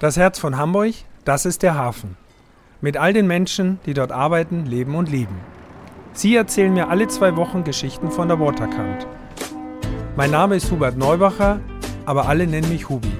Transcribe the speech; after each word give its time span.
Das 0.00 0.16
Herz 0.16 0.40
von 0.40 0.58
Hamburg, 0.58 0.92
das 1.24 1.46
ist 1.46 1.62
der 1.62 1.76
Hafen. 1.76 2.16
Mit 2.80 2.96
all 2.96 3.12
den 3.12 3.28
Menschen, 3.28 3.78
die 3.86 3.94
dort 3.94 4.10
arbeiten, 4.10 4.66
leben 4.66 4.96
und 4.96 5.08
lieben. 5.08 5.36
Sie 6.12 6.34
erzählen 6.34 6.74
mir 6.74 6.88
alle 6.88 7.06
zwei 7.06 7.36
Wochen 7.36 7.62
Geschichten 7.62 8.10
von 8.10 8.26
der 8.26 8.40
Waterkant. 8.40 9.06
Mein 10.16 10.32
Name 10.32 10.56
ist 10.56 10.70
Hubert 10.72 10.96
Neubacher, 10.96 11.60
aber 12.06 12.26
alle 12.26 12.46
nennen 12.48 12.68
mich 12.68 12.88
Hubi. 12.88 13.12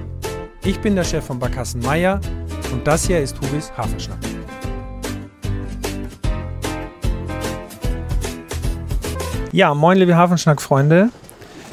Ich 0.65 0.81
bin 0.81 0.95
der 0.95 1.05
Chef 1.05 1.25
von 1.25 1.39
Barkassen 1.39 1.81
Meier 1.81 2.19
und 2.73 2.85
das 2.85 3.07
hier 3.07 3.21
ist 3.21 3.39
Hubis 3.41 3.71
Hafenschnack. 3.77 4.19
Ja, 9.53 9.73
moin 9.73 9.97
liebe 9.97 10.17
Hafenschnack-Freunde. 10.17 11.09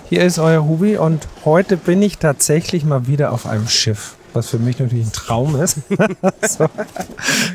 Hier 0.09 0.25
ist 0.25 0.39
euer 0.39 0.63
Hubi 0.65 0.97
und 0.97 1.27
heute 1.45 1.77
bin 1.77 2.01
ich 2.03 2.19
tatsächlich 2.19 2.85
mal 2.85 3.09
wieder 3.09 3.33
auf 3.33 3.47
einem 3.47 3.67
Schiff, 3.67 4.15
was 4.33 4.49
für 4.49 4.59
mich 4.59 4.79
natürlich 4.79 5.07
ein 5.07 5.13
Traum 5.13 5.61
ist. 5.61 5.79
so. 6.49 6.67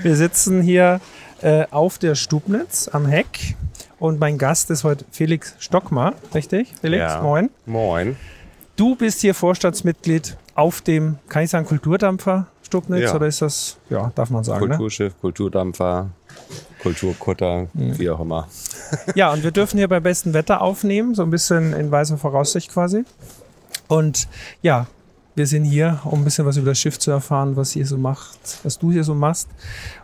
Wir 0.04 0.16
sitzen 0.16 0.62
hier 0.62 1.00
äh, 1.42 1.66
auf 1.72 1.98
der 1.98 2.16
Stubnitz 2.16 2.88
am 2.92 3.06
Heck 3.06 3.56
und 4.00 4.20
mein 4.20 4.38
Gast 4.38 4.70
ist 4.70 4.84
heute 4.84 5.06
Felix 5.12 5.56
Stockmar, 5.60 6.14
richtig? 6.34 6.74
Felix, 6.82 7.00
Ja. 7.02 7.22
moin. 7.22 7.50
Moin. 7.66 8.16
Du 8.76 8.96
bist 8.96 9.22
hier 9.22 9.34
Vorstandsmitglied 9.34 10.38
auf 10.56 10.82
dem, 10.82 11.18
kann 11.30 11.44
ich 11.44 11.50
sagen, 11.50 11.66
Kulturdampfer 11.66 12.48
Stubnitz 12.62 13.04
Ja. 13.04 13.16
oder 13.16 13.28
ist 13.28 13.42
das, 13.42 13.78
ja, 13.90 14.12
darf 14.16 14.30
man 14.30 14.44
sagen, 14.44 14.66
ne? 14.68 14.76
Kulturschiff, 14.76 15.14
Kulturdampfer, 15.22 16.10
Kulturkutter, 16.84 17.68
Mhm. 17.74 17.98
wie 17.98 18.10
auch 18.10 18.20
immer. 18.20 18.48
Ja, 19.16 19.32
und 19.34 19.44
wir 19.44 19.52
dürfen 19.52 19.78
hier 19.78 19.88
bei 19.88 20.00
bestem 20.00 20.34
Wetter 20.34 20.62
aufnehmen, 20.62 21.16
so 21.16 21.24
ein 21.24 21.30
bisschen 21.30 21.74
in 21.74 21.90
weißer 21.92 22.18
Voraussicht 22.18 22.72
quasi. 22.72 23.04
Und 23.88 24.28
ja, 24.62 24.88
wir 25.38 25.46
sind 25.46 25.66
hier, 25.66 26.00
um 26.04 26.22
ein 26.22 26.24
bisschen 26.24 26.48
was 26.48 26.58
über 26.58 26.72
das 26.72 26.80
Schiff 26.80 26.98
zu 26.98 27.12
erfahren, 27.12 27.56
was 27.56 27.76
ihr 27.76 27.86
so 27.86 27.98
macht, 27.98 28.40
was 28.64 28.80
du 28.80 28.92
hier 28.92 29.04
so 29.04 29.14
machst. 29.14 29.48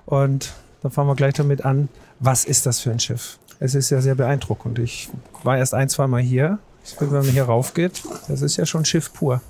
Und 0.05 0.53
dann 0.83 0.91
fangen 0.91 1.09
wir 1.09 1.15
gleich 1.15 1.33
damit 1.33 1.65
an. 1.65 1.89
Was 2.19 2.45
ist 2.45 2.67
das 2.67 2.79
für 2.79 2.91
ein 2.91 2.99
Schiff? 2.99 3.39
Es 3.59 3.73
ist 3.73 3.89
ja 3.89 3.99
sehr 3.99 4.13
beeindruckend. 4.13 4.77
Ich 4.77 5.09
war 5.41 5.57
erst 5.57 5.73
ein, 5.73 5.89
zwei 5.89 6.05
Mal 6.05 6.21
hier. 6.21 6.59
Ich 6.85 6.91
finde, 6.91 7.13
wenn 7.15 7.25
man 7.25 7.31
hier 7.31 7.45
raufgeht, 7.45 8.03
das 8.27 8.43
ist 8.43 8.57
ja 8.57 8.67
schon 8.67 8.85
Schiff 8.85 9.11
pur. 9.11 9.41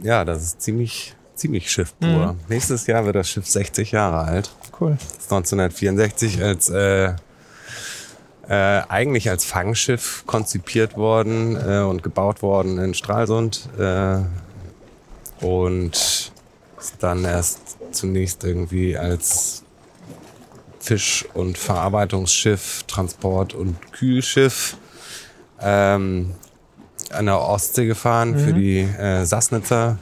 Ja, 0.00 0.24
das 0.26 0.42
ist 0.42 0.60
ziemlich, 0.60 1.14
ziemlich 1.34 1.70
Schiffpur. 1.70 2.34
Mhm. 2.34 2.40
Nächstes 2.48 2.86
Jahr 2.86 3.06
wird 3.06 3.16
das 3.16 3.28
Schiff 3.30 3.46
60 3.46 3.92
Jahre 3.92 4.18
alt. 4.18 4.50
Cool. 4.78 4.98
Das 4.98 5.24
ist 5.24 5.32
1964 5.32 6.42
als 6.42 6.68
äh, 6.68 7.14
äh, 8.48 8.82
eigentlich 8.88 9.30
als 9.30 9.46
Fangschiff 9.46 10.24
konzipiert 10.26 10.98
worden 10.98 11.56
äh, 11.56 11.80
und 11.80 12.02
gebaut 12.02 12.42
worden 12.42 12.78
in 12.78 12.92
Stralsund. 12.92 13.68
Äh, 13.78 14.18
und 15.40 16.32
ist 16.78 16.94
dann 17.00 17.24
erst 17.24 17.60
zunächst 17.92 18.44
irgendwie 18.44 18.96
als 18.96 19.62
Fisch- 20.80 21.26
und 21.34 21.58
Verarbeitungsschiff, 21.58 22.84
Transport- 22.86 23.54
und 23.54 23.92
Kühlschiff 23.92 24.76
ähm, 25.60 26.32
an 27.10 27.26
der 27.26 27.40
Ostsee 27.40 27.86
gefahren 27.86 28.38
für 28.38 28.52
die 28.52 28.78
äh, 28.78 29.24
Sassnitzer, 29.24 29.98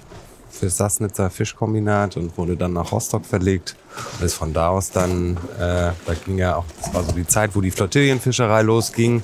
für 0.51 0.67
das 0.67 0.77
Sassnitzer 0.77 1.31
Fischkombinat 1.31 2.17
und 2.17 2.37
wurde 2.39 2.57
dann 2.57 2.75
nach 2.75 2.93
Rostock 2.93 3.27
verlegt. 3.27 3.77
Und 4.19 4.27
ist 4.27 4.35
von 4.35 4.53
da 4.53 4.69
aus 4.69 4.91
dann, 4.91 5.37
äh, 5.59 5.59
da 5.59 6.15
ging 6.25 6.39
ja 6.39 6.57
auch, 6.57 6.65
das 6.81 6.95
war 6.95 7.03
so 7.03 7.13
die 7.13 7.27
Zeit, 7.27 7.57
wo 7.57 7.61
die 7.61 7.71
Flottillenfischerei 7.71 8.63
losging. 8.63 9.23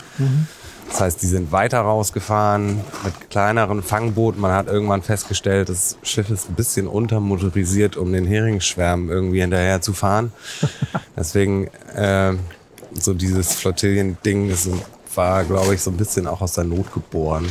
Das 0.88 1.00
heißt, 1.00 1.22
die 1.22 1.26
sind 1.26 1.50
weiter 1.50 1.80
rausgefahren 1.80 2.80
mit 3.04 3.30
kleineren 3.30 3.82
Fangbooten. 3.82 4.40
Man 4.40 4.52
hat 4.52 4.68
irgendwann 4.68 5.02
festgestellt, 5.02 5.68
das 5.68 5.96
Schiff 6.02 6.30
ist 6.30 6.48
ein 6.48 6.54
bisschen 6.54 6.86
untermotorisiert, 6.86 7.96
um 7.96 8.12
den 8.12 8.26
Heringsschwärmen 8.26 9.08
irgendwie 9.08 9.40
hinterher 9.40 9.80
zu 9.80 9.92
fahren. 9.92 10.32
Deswegen 11.16 11.66
äh, 11.94 12.34
so 12.92 13.14
dieses 13.14 13.54
Flottillen-Ding 13.54 14.50
ist, 14.50 14.68
war, 15.14 15.44
glaube 15.44 15.74
ich, 15.74 15.82
so 15.82 15.90
ein 15.90 15.96
bisschen 15.96 16.26
auch 16.26 16.40
aus 16.40 16.54
der 16.54 16.64
Not 16.64 16.92
geboren. 16.92 17.50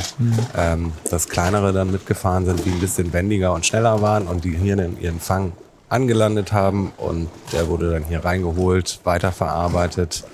Ähm, 0.56 0.92
dass 1.10 1.28
kleinere 1.28 1.72
dann 1.72 1.90
mitgefahren 1.90 2.46
sind, 2.46 2.64
die 2.64 2.70
ein 2.70 2.80
bisschen 2.80 3.12
wendiger 3.12 3.52
und 3.52 3.66
schneller 3.66 4.00
waren 4.02 4.26
und 4.26 4.44
die 4.44 4.56
hier 4.56 4.76
dann 4.76 4.98
ihren 5.00 5.20
Fang 5.20 5.52
angelandet 5.88 6.52
haben 6.52 6.92
und 6.96 7.28
der 7.52 7.68
wurde 7.68 7.90
dann 7.92 8.04
hier 8.04 8.24
reingeholt, 8.24 9.00
weiterverarbeitet 9.04 10.24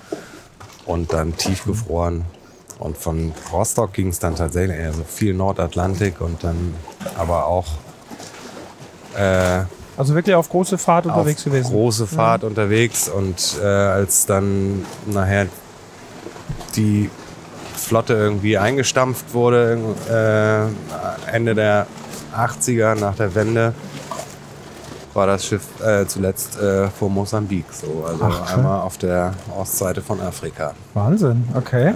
und 0.85 1.13
dann 1.13 1.37
tiefgefroren. 1.37 2.25
Und 2.81 2.97
von 2.97 3.31
Rostock 3.53 3.93
ging 3.93 4.07
es 4.09 4.19
dann 4.19 4.35
tatsächlich 4.35 4.77
eher 4.77 4.91
so 4.93 5.03
viel 5.03 5.33
Nordatlantik 5.33 6.19
und 6.19 6.43
dann 6.43 6.73
aber 7.17 7.45
auch 7.45 7.67
äh, 9.15 9.61
Also 9.97 10.15
wirklich 10.15 10.35
auf 10.35 10.49
große 10.49 10.77
Fahrt 10.77 11.05
unterwegs 11.05 11.41
auf 11.41 11.45
gewesen. 11.45 11.71
große 11.71 12.07
Fahrt 12.07 12.43
unterwegs 12.43 13.07
und 13.07 13.57
äh, 13.61 13.65
als 13.65 14.25
dann 14.25 14.85
nachher 15.05 15.47
die 16.75 17.09
Flotte 17.75 18.13
irgendwie 18.13 18.57
eingestampft 18.57 19.33
wurde, 19.33 19.77
äh, 20.09 21.31
Ende 21.35 21.55
der 21.55 21.87
80er 22.35 22.95
nach 22.95 23.15
der 23.15 23.35
Wende, 23.35 23.73
war 25.13 25.27
das 25.27 25.45
Schiff 25.45 25.63
äh, 25.83 26.05
zuletzt 26.05 26.57
äh, 26.57 26.87
vor 26.87 27.09
Mosambik, 27.09 27.65
so 27.71 28.05
also 28.07 28.23
Ach, 28.23 28.55
einmal 28.55 28.81
auf 28.81 28.97
der 28.97 29.33
Ostseite 29.57 30.01
von 30.01 30.21
Afrika. 30.21 30.73
Wahnsinn, 30.93 31.47
okay. 31.53 31.93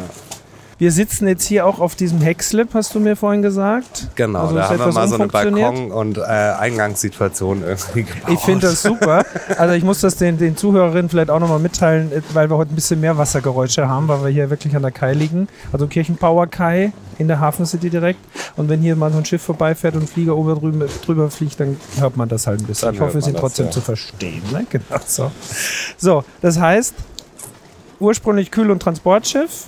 Wir 0.77 0.91
sitzen 0.91 1.25
jetzt 1.29 1.45
hier 1.45 1.65
auch 1.65 1.79
auf 1.79 1.95
diesem 1.95 2.19
Heckslip, 2.19 2.73
hast 2.73 2.93
du 2.93 2.99
mir 2.99 3.15
vorhin 3.15 3.41
gesagt. 3.41 4.09
Genau, 4.15 4.41
Also 4.41 4.55
da 4.55 4.63
ist 4.63 4.69
haben 4.71 4.79
wir 4.79 4.91
mal 4.91 5.07
so 5.07 5.15
eine? 5.15 5.27
Balkon- 5.27 5.89
und 5.89 6.17
äh, 6.17 6.21
Eingangssituation 6.21 7.63
irgendwie 7.63 8.03
gebaut. 8.03 8.31
Ich 8.33 8.39
finde 8.41 8.67
das 8.67 8.81
super. 8.81 9.23
Also 9.57 9.73
ich 9.73 9.85
muss 9.85 10.01
das 10.01 10.17
den, 10.17 10.37
den 10.37 10.57
Zuhörerinnen 10.57 11.07
vielleicht 11.07 11.29
auch 11.29 11.39
nochmal 11.39 11.59
mitteilen, 11.59 12.11
äh, 12.11 12.21
weil 12.33 12.49
wir 12.49 12.57
heute 12.57 12.73
ein 12.73 12.75
bisschen 12.75 12.99
mehr 12.99 13.17
Wassergeräusche 13.17 13.87
haben, 13.87 14.09
weil 14.09 14.25
wir 14.25 14.29
hier 14.31 14.49
wirklich 14.49 14.75
an 14.75 14.81
der 14.81 14.91
Kai 14.91 15.13
liegen. 15.13 15.47
Also 15.71 15.87
Kirchenpower 15.87 16.47
Kai 16.47 16.91
in 17.19 17.29
der 17.29 17.39
Hafen 17.39 17.65
City 17.65 17.89
direkt. 17.89 18.19
Und 18.57 18.67
wenn 18.67 18.81
hier 18.81 18.97
mal 18.97 19.13
so 19.13 19.17
ein 19.17 19.25
Schiff 19.25 19.43
vorbeifährt 19.43 19.95
und 19.95 20.01
ein 20.03 20.07
Flieger 20.07 20.35
oben 20.35 20.59
drüber, 20.59 20.87
drüber 21.05 21.31
fliegt, 21.31 21.57
dann 21.57 21.77
hört 21.99 22.17
man 22.17 22.27
das 22.27 22.47
halt 22.47 22.59
ein 22.59 22.65
bisschen. 22.65 22.87
Dann 22.87 22.95
ich 22.95 23.01
hoffe, 23.01 23.13
wir 23.13 23.21
sind 23.21 23.35
das, 23.35 23.41
trotzdem 23.41 23.67
ja. 23.67 23.71
zu 23.71 23.79
verstehen. 23.79 24.41
Ne? 24.51 24.65
Genau 24.69 24.99
so. 25.05 25.31
So, 25.97 26.25
das 26.41 26.59
heißt, 26.59 26.95
ursprünglich 28.01 28.51
Kühl- 28.51 28.71
und 28.71 28.81
Transportschiff. 28.81 29.67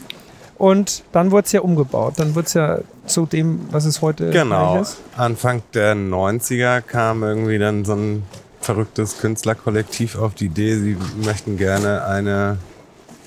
Und 0.58 1.04
dann 1.12 1.32
wurde 1.32 1.46
es 1.46 1.52
ja 1.52 1.62
umgebaut. 1.62 2.16
Dann 2.18 2.34
wurde 2.36 2.48
es 2.48 2.54
ja 2.54 2.80
zu 3.06 3.26
dem, 3.26 3.60
was 3.72 3.86
es 3.86 4.02
heute 4.02 4.32
Genau. 4.32 4.82
ist. 4.82 4.98
Anfang 5.16 5.62
der 5.74 5.96
90er 5.96 6.82
kam 6.82 7.24
irgendwie 7.24 7.60
dann 7.60 7.86
so 7.86 7.94
ein 7.94 8.24
verrücktes 8.62 9.20
Künstlerkollektiv 9.20 10.18
auf 10.18 10.34
die 10.34 10.46
Idee, 10.46 10.76
sie 10.78 10.98
möchten 11.24 11.58
gerne 11.58 12.04
eine 12.06 12.58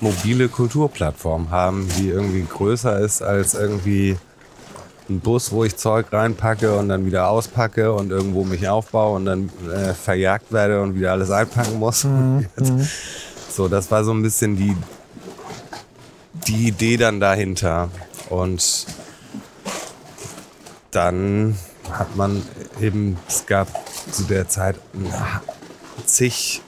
mobile 0.01 0.49
Kulturplattform 0.49 1.49
haben, 1.51 1.87
die 1.97 2.09
irgendwie 2.09 2.45
größer 2.47 2.99
ist 2.99 3.21
als 3.23 3.53
irgendwie 3.53 4.17
ein 5.09 5.19
Bus, 5.19 5.51
wo 5.51 5.63
ich 5.63 5.75
Zeug 5.77 6.07
reinpacke 6.11 6.75
und 6.77 6.89
dann 6.89 7.05
wieder 7.05 7.27
auspacke 7.29 7.91
und 7.93 8.11
irgendwo 8.11 8.43
mich 8.43 8.67
aufbaue 8.69 9.15
und 9.15 9.25
dann 9.25 9.49
äh, 9.73 9.93
verjagt 9.93 10.51
werde 10.51 10.81
und 10.81 10.95
wieder 10.95 11.11
alles 11.13 11.31
einpacken 11.31 11.79
muss. 11.79 12.05
Jetzt- 12.57 12.73
So, 13.51 13.67
das 13.67 13.89
war 13.89 14.03
so 14.03 14.11
ein 14.11 14.21
bisschen 14.21 14.55
die, 14.55 14.75
die 16.47 16.67
Idee 16.67 16.97
dann 16.97 17.19
dahinter. 17.19 17.89
Und 18.29 18.85
dann 20.91 21.57
hat 21.89 22.15
man 22.15 22.41
eben, 22.79 23.17
es 23.27 23.45
gab 23.45 23.67
zu 24.11 24.23
der 24.23 24.47
Zeit 24.47 24.77
zig 26.05 26.61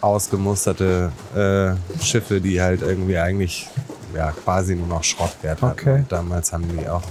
ausgemusterte 0.00 1.12
äh, 1.34 2.02
Schiffe, 2.02 2.40
die 2.40 2.60
halt 2.60 2.82
irgendwie 2.82 3.18
eigentlich 3.18 3.68
ja, 4.14 4.32
quasi 4.32 4.74
nur 4.74 4.86
noch 4.86 5.04
Schrottwert 5.04 5.62
hatten. 5.62 5.80
Okay. 5.80 6.04
Damals 6.08 6.52
haben 6.52 6.68
die 6.76 6.88
auch 6.88 7.02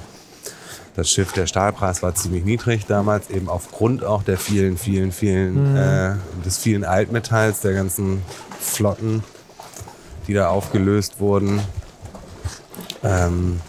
das 0.96 1.09
Schiff, 1.09 1.34
der 1.34 1.47
Stahlpreis 1.47 2.03
war 2.03 2.13
ziemlich 2.13 2.46
niedrig 2.46 2.85
damals, 2.85 3.31
eben 3.31 3.50
aufgrund 3.50 4.03
auch 4.03 4.22
der 4.22 4.38
vielen, 4.38 4.78
vielen, 4.78 5.11
vielen, 5.11 5.76
äh, 5.76 6.14
des 6.46 6.59
vielen 6.59 6.84
Altmetalls, 6.84 7.61
der 7.61 7.73
ganzen 7.73 8.22
Flotten, 8.59 9.23
die 10.28 10.34
da 10.34 10.49
aufgelöst 10.49 11.20
wurden. 11.20 11.61
Ähm, 13.03 13.59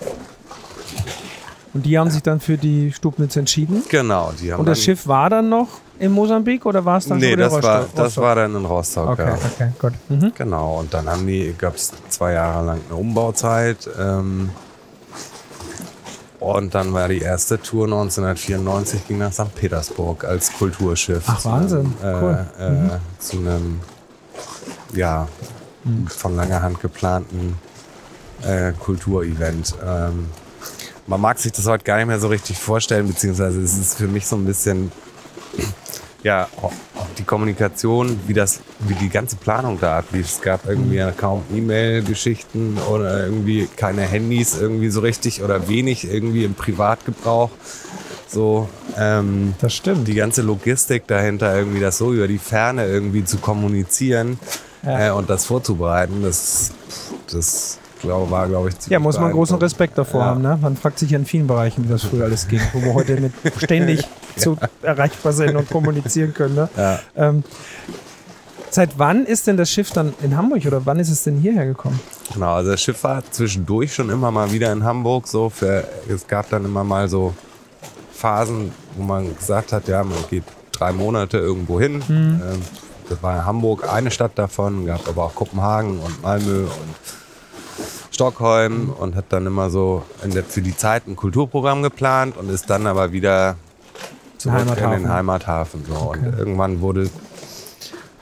Und 1.73 1.85
die 1.87 1.99
haben 1.99 2.11
sich 2.11 2.23
dann 2.23 2.39
für 2.41 2.57
die 2.57 2.93
Stubnitz 2.93 3.35
entschieden. 3.37 3.83
genau, 3.89 4.33
die 4.41 4.53
haben 4.53 4.61
Und 4.61 4.67
das 4.67 4.81
Schiff 4.83 5.07
war 5.09 5.29
dann 5.31 5.49
noch 5.49 5.69
in 5.99 6.13
Mosambik 6.13 6.67
oder 6.67 6.85
war 6.85 6.99
es 6.99 7.07
dann 7.07 7.19
Nee, 7.19 7.31
schon 7.31 7.33
wieder 7.39 7.49
das 7.51 7.63
war, 7.63 7.79
Rostock? 7.81 7.97
das 7.97 8.17
war 8.17 8.35
dann 8.37 8.55
in 8.57 8.65
Rostock. 8.65 9.09
Okay, 9.11 9.27
Ja. 9.29 9.35
okay, 9.35 9.73
gut. 9.81 9.93
Mhm. 10.09 10.33
Genau, 10.37 10.79
und 10.81 10.95
dann 10.95 11.09
haben 11.09 11.27
die, 11.27 11.55
gab 11.57 11.75
es 11.77 11.93
zwei 12.11 12.33
Jahre 12.35 12.65
lang 12.67 12.81
eine 12.89 12.97
Umbauzeit. 12.99 13.89
Ähm, 13.99 14.51
und 16.41 16.75
dann 16.75 16.93
war 16.93 17.09
die 17.09 17.21
erste 17.21 17.61
Tour 17.61 17.87
1994 17.87 19.09
ging 19.09 19.19
nach 19.19 19.33
St. 19.33 19.55
Petersburg 19.55 20.25
als 20.25 20.53
Kulturschiff. 20.53 21.23
Ach, 21.27 21.43
Wahnsinn, 21.45 21.95
Einem, 22.03 22.23
cool. 22.23 22.47
äh, 22.59 22.67
äh, 22.67 22.99
Zu 23.19 23.39
einem, 23.39 23.81
ja, 24.95 25.27
von 26.09 26.37
langer 26.37 26.61
Hand 26.63 26.81
geplanten 26.81 27.57
äh, 28.43 28.73
Kulturevent. 28.73 29.75
Ähm, 29.85 30.27
man 31.07 31.21
mag 31.21 31.39
sich 31.39 31.53
das 31.53 31.67
heute 31.67 31.85
gar 31.85 31.99
nicht 31.99 32.07
mehr 32.07 32.19
so 32.21 32.29
richtig 32.29 32.59
vorstellen, 32.59 33.07
beziehungsweise 33.07 33.61
es 33.61 33.77
ist 33.77 33.99
für 33.99 34.09
mich 34.09 34.27
so 34.27 34.37
ein 34.37 34.45
bisschen, 34.47 34.91
ja, 36.23 36.49
die 37.19 37.25
Kommunikation, 37.25 38.19
wie 38.27 38.33
das, 38.33 38.61
wie 38.81 38.95
die 38.95 39.11
ganze 39.11 39.37
Planung 39.37 39.79
da 39.79 39.99
ablief. 39.99 40.27
Es 40.27 40.41
gab 40.41 40.67
irgendwie 40.67 40.97
ja 40.97 41.11
kaum 41.13 41.43
E-Mail-Geschichten 41.55 42.79
oder 42.91 43.25
irgendwie 43.25 43.69
keine 43.77 44.03
Handys 44.03 44.59
irgendwie 44.59 44.89
so 44.89 45.01
richtig 45.01 45.43
oder 45.43 45.69
wenig 45.69 46.11
irgendwie 46.11 46.45
im 46.45 46.55
Privatgebrauch. 46.55 47.51
So, 48.27 48.69
ähm, 48.99 49.55
Das 49.61 49.75
stimmt. 49.75 50.09
die 50.09 50.15
ganze 50.15 50.43
Logistik 50.43 51.07
dahinter, 51.07 51.55
irgendwie 51.55 51.81
das 51.81 51.99
so 51.99 52.13
über 52.13 52.27
die 52.27 52.39
Ferne 52.39 52.87
irgendwie 52.87 53.25
zu 53.25 53.37
kommunizieren 53.39 54.41
Ja. 54.83 55.09
äh, 55.09 55.11
und 55.13 55.29
das 55.31 55.45
vorzubereiten, 55.45 56.23
das, 56.23 56.73
das 57.31 57.79
glaube, 58.05 58.31
war, 58.31 58.47
glaube 58.49 58.69
ich, 58.71 58.75
Ja, 58.89 58.99
muss 58.99 59.19
man 59.19 59.33
großen. 59.33 59.57
Respekt 59.59 59.99
davor 59.99 60.21
Ja. 60.21 60.27
haben. 60.27 60.43
Ne? 60.43 60.59
Man 60.61 60.77
fragt 60.77 60.99
sich 60.99 61.11
ja 61.11 61.19
in 61.19 61.27
vielen 61.27 61.47
Bereichen, 61.47 61.85
wie 61.85 61.89
das 61.89 62.03
früher 62.05 62.25
alles 62.25 62.47
ging, 62.49 62.61
wo 62.73 62.81
wir 62.83 62.95
heute 62.95 63.21
mit 63.21 63.33
ständig 63.63 64.05
zu 64.37 64.57
erreichbar 64.83 65.33
sind 65.33 65.57
und 65.57 65.69
kommunizieren 65.69 66.33
können. 66.35 66.55
Ne? 66.55 66.69
Ja. 66.77 66.99
Ähm, 67.17 67.45
seit 68.71 68.99
wann 68.99 69.25
ist 69.27 69.47
denn 69.47 69.57
das 69.57 69.71
Schiff 69.71 69.91
dann 69.91 70.15
in 70.23 70.37
Hamburg 70.37 70.65
oder 70.67 70.85
wann 70.87 70.99
ist 70.99 71.11
es 71.11 71.23
denn 71.25 71.39
hierher 71.39 71.67
gekommen? 71.67 71.99
Genau, 72.33 72.55
also 72.55 72.71
das 72.73 72.81
Schiff 72.83 73.03
war 73.05 73.23
zwischendurch 73.31 73.95
schon 73.95 74.11
immer 74.11 74.31
mal 74.31 74.51
wieder 74.53 74.73
in 74.73 74.85
Hamburg. 74.85 75.29
So 75.29 75.51
für, 75.51 75.85
es 76.09 76.27
gab 76.27 76.49
dann 76.51 76.65
immer 76.65 76.83
mal 76.85 77.09
so 77.09 77.35
Phasen, 78.13 78.73
wo 78.97 79.03
man 79.05 79.37
gesagt 79.37 79.73
hat, 79.73 79.89
ja, 79.89 80.03
man 80.03 80.19
geht 80.31 80.45
drei 80.73 80.93
Monate 80.93 81.39
irgendwo 81.39 81.81
hin. 81.81 82.03
Ähm, 82.09 82.41
das 83.09 83.23
war 83.23 83.45
Hamburg 83.45 83.87
eine 83.93 84.11
Stadt 84.11 84.33
davon, 84.37 84.87
gab 84.87 85.07
aber 85.07 85.25
auch 85.25 85.35
Kopenhagen 85.35 85.99
und 85.99 86.23
Malmö 86.23 86.63
und 86.63 86.71
Stockholm 88.15 88.91
und 88.91 89.17
hat 89.17 89.27
dann 89.31 89.47
immer 89.47 89.71
so 89.71 90.05
der, 90.25 90.45
für 90.45 90.63
die 90.63 90.77
Zeit 90.77 91.07
ein 91.07 91.17
Kulturprogramm 91.17 91.83
geplant 91.83 92.37
und 92.37 92.49
ist 92.49 92.71
dann 92.71 92.87
aber 92.87 93.13
wieder 93.13 93.57
zurück 94.39 94.67
in 94.77 94.91
den 94.91 95.09
Heimathafen. 95.09 95.85
So. 95.87 95.95
Okay. 95.95 96.21
Und 96.21 96.39
irgendwann 96.39 96.81
wurde, 96.81 97.11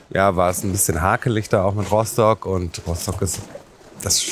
ja, 0.09 0.35
war 0.35 0.49
es 0.49 0.63
ein 0.63 0.71
bisschen 0.71 1.01
hakelig 1.01 1.47
da 1.49 1.63
auch 1.63 1.75
mit 1.75 1.91
Rostock 1.91 2.45
und 2.45 2.81
Rostock 2.87 3.21
ist, 3.21 3.39
das 4.01 4.25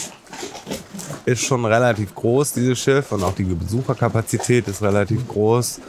ist 1.25 1.43
schon 1.43 1.63
relativ 1.65 2.15
groß, 2.15 2.53
dieses 2.53 2.79
Schiff 2.79 3.11
und 3.11 3.23
auch 3.23 3.35
die 3.35 3.43
Besucherkapazität 3.43 4.67
ist 4.67 4.81
relativ 4.81 5.27
groß. 5.27 5.79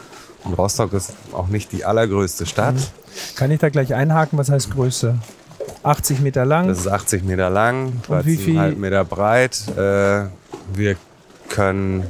Und 0.44 0.54
Rostock 0.54 0.92
ist 0.92 1.12
auch 1.32 1.46
nicht 1.46 1.72
die 1.72 1.84
allergrößte 1.84 2.46
Stadt. 2.46 2.74
Kann 3.36 3.50
ich 3.50 3.60
da 3.60 3.68
gleich 3.68 3.94
einhaken? 3.94 4.38
Was 4.38 4.50
heißt 4.50 4.70
Größe? 4.70 5.16
80 5.82 6.20
Meter 6.20 6.44
lang? 6.44 6.68
Das 6.68 6.78
ist 6.78 6.88
80 6.88 7.24
Meter 7.24 7.50
lang, 7.50 7.92
Und 8.08 8.26
wie 8.26 8.36
viel- 8.36 8.56
13,5 8.56 8.76
Meter 8.78 9.04
breit. 9.04 9.62
Äh, 9.76 10.26
wir 10.74 10.96
können, 11.48 12.04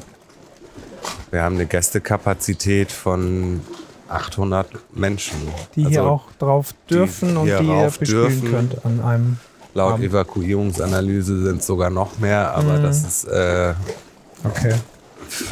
wir 1.31 1.43
haben 1.43 1.55
eine 1.57 1.67
Gästekapazität 1.67 2.93
von 2.93 3.61
800 4.09 4.69
Menschen. 4.95 5.37
die 5.75 5.87
hier 5.87 6.01
Also 6.01 6.11
auch 6.11 6.25
drauf 6.39 6.75
dürfen 6.91 7.37
und 7.37 7.47
hier 7.47 7.59
die 7.61 7.67
ihr 7.67 7.85
bespielen 7.99 8.41
dürfen. 8.41 8.51
könnt 8.51 8.85
an 8.85 9.01
einem. 9.01 9.37
Laut 9.75 9.95
Abend. 9.95 10.05
Evakuierungsanalyse 10.05 11.45
sind 11.45 11.61
es 11.61 11.67
sogar 11.67 11.89
noch 11.89 12.19
mehr, 12.19 12.53
aber 12.55 12.79
Mhm. 12.79 12.83
das 12.83 13.03
ist 13.05 13.25
äh, 13.25 13.73
Okay. 14.45 14.75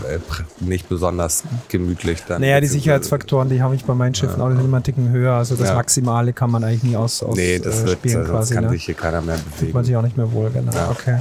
Äh, 0.09 0.19
nicht 0.61 0.89
besonders 0.89 1.45
gemütlich 1.69 2.23
dann. 2.29 2.41
Naja, 2.41 2.61
die 2.61 2.67
Sicherheitsfaktoren, 2.67 3.49
die 3.49 3.63
habe 3.63 3.75
ich 3.75 3.85
bei 3.85 3.95
meinen 3.95 4.15
Schiffen 4.15 4.41
auch, 4.41 4.49
die 4.51 4.57
sind 4.57 4.65
immer 4.65 4.77
einen 4.79 4.85
Ticken 4.85 5.11
höher. 5.11 5.35
Also 5.35 5.57
das 5.57 5.69
Ja. 5.69 5.75
Maximale 5.75 6.33
kann 6.33 6.51
man 6.51 6.65
eigentlich 6.65 6.83
nie 6.83 6.97
aus, 6.97 7.23
aus 7.23 7.37
Nee, 7.37 7.59
das 7.59 7.81
äh, 7.83 7.87
wird, 7.87 7.99
spielen 7.99 8.15
sonst 8.27 8.31
quasi. 8.31 8.55
kann 8.55 8.65
Ne? 8.65 8.71
sich 8.71 8.85
hier 8.85 8.95
keiner 8.95 9.21
mehr 9.23 9.37
Fühlt 9.37 9.51
man 9.75 9.83
bewegen. 9.83 9.85
sich 9.85 9.97
auch 9.97 10.03
nicht 10.03 10.17
mehr 10.17 10.33
wohl, 10.33 10.51
genau. 10.51 10.73
Ja. 10.73 10.91
Okay. 10.91 11.19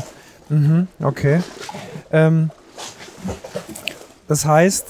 Mhm, 0.50 0.88
okay. 1.01 1.41
Ähm, 2.11 2.50
das 4.27 4.45
heißt, 4.45 4.85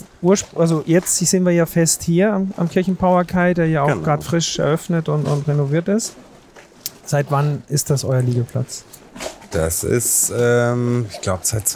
also 0.55 0.83
jetzt 0.85 1.15
sind 1.17 1.45
wir 1.45 1.51
ja 1.53 1.65
fest 1.65 2.03
hier 2.03 2.33
am, 2.33 2.53
am 2.57 2.67
Kirchenpower-Kai, 2.69 3.53
der 3.53 3.67
ja 3.67 3.83
auch 3.83 3.87
Genau. 3.87 4.01
gerade 4.03 4.23
frisch 4.23 4.59
eröffnet 4.59 5.07
und, 5.09 5.25
und 5.27 5.47
renoviert 5.47 5.87
ist. 5.87 6.13
Seit 7.05 7.31
wann 7.31 7.63
ist 7.69 7.89
das 7.89 8.03
euer 8.03 8.21
Liegeplatz? 8.21 8.83
Das 9.51 9.83
ist, 9.83 10.31
ähm, 10.37 11.07
ich 11.09 11.21
glaube, 11.21 11.39
seit 11.43 11.67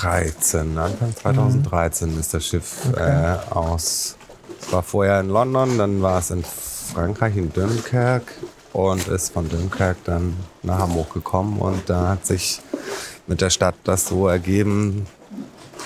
2013, 0.00 0.76
Anfang 0.78 1.16
2013 1.16 2.20
ist 2.20 2.34
das 2.34 2.44
Schiff 2.46 2.76
äh, 2.96 3.36
aus. 3.50 4.16
Es 4.60 4.72
war 4.72 4.82
vorher 4.82 5.20
in 5.20 5.28
London, 5.30 5.78
dann 5.78 6.02
war 6.02 6.18
es 6.18 6.30
in 6.30 6.44
Frankreich, 6.94 7.36
in 7.36 7.52
Dunkirk 7.52 8.32
und 8.72 9.08
ist 9.08 9.32
von 9.32 9.48
Dunkirk 9.48 9.96
dann 10.04 10.36
nach 10.62 10.78
Hamburg 10.80 11.12
gekommen 11.14 11.58
und 11.60 11.88
da 11.88 12.10
hat 12.10 12.26
sich 12.26 12.60
mit 13.26 13.40
der 13.40 13.50
Stadt 13.50 13.74
das 13.84 14.06
so 14.08 14.28
ergeben, 14.28 15.06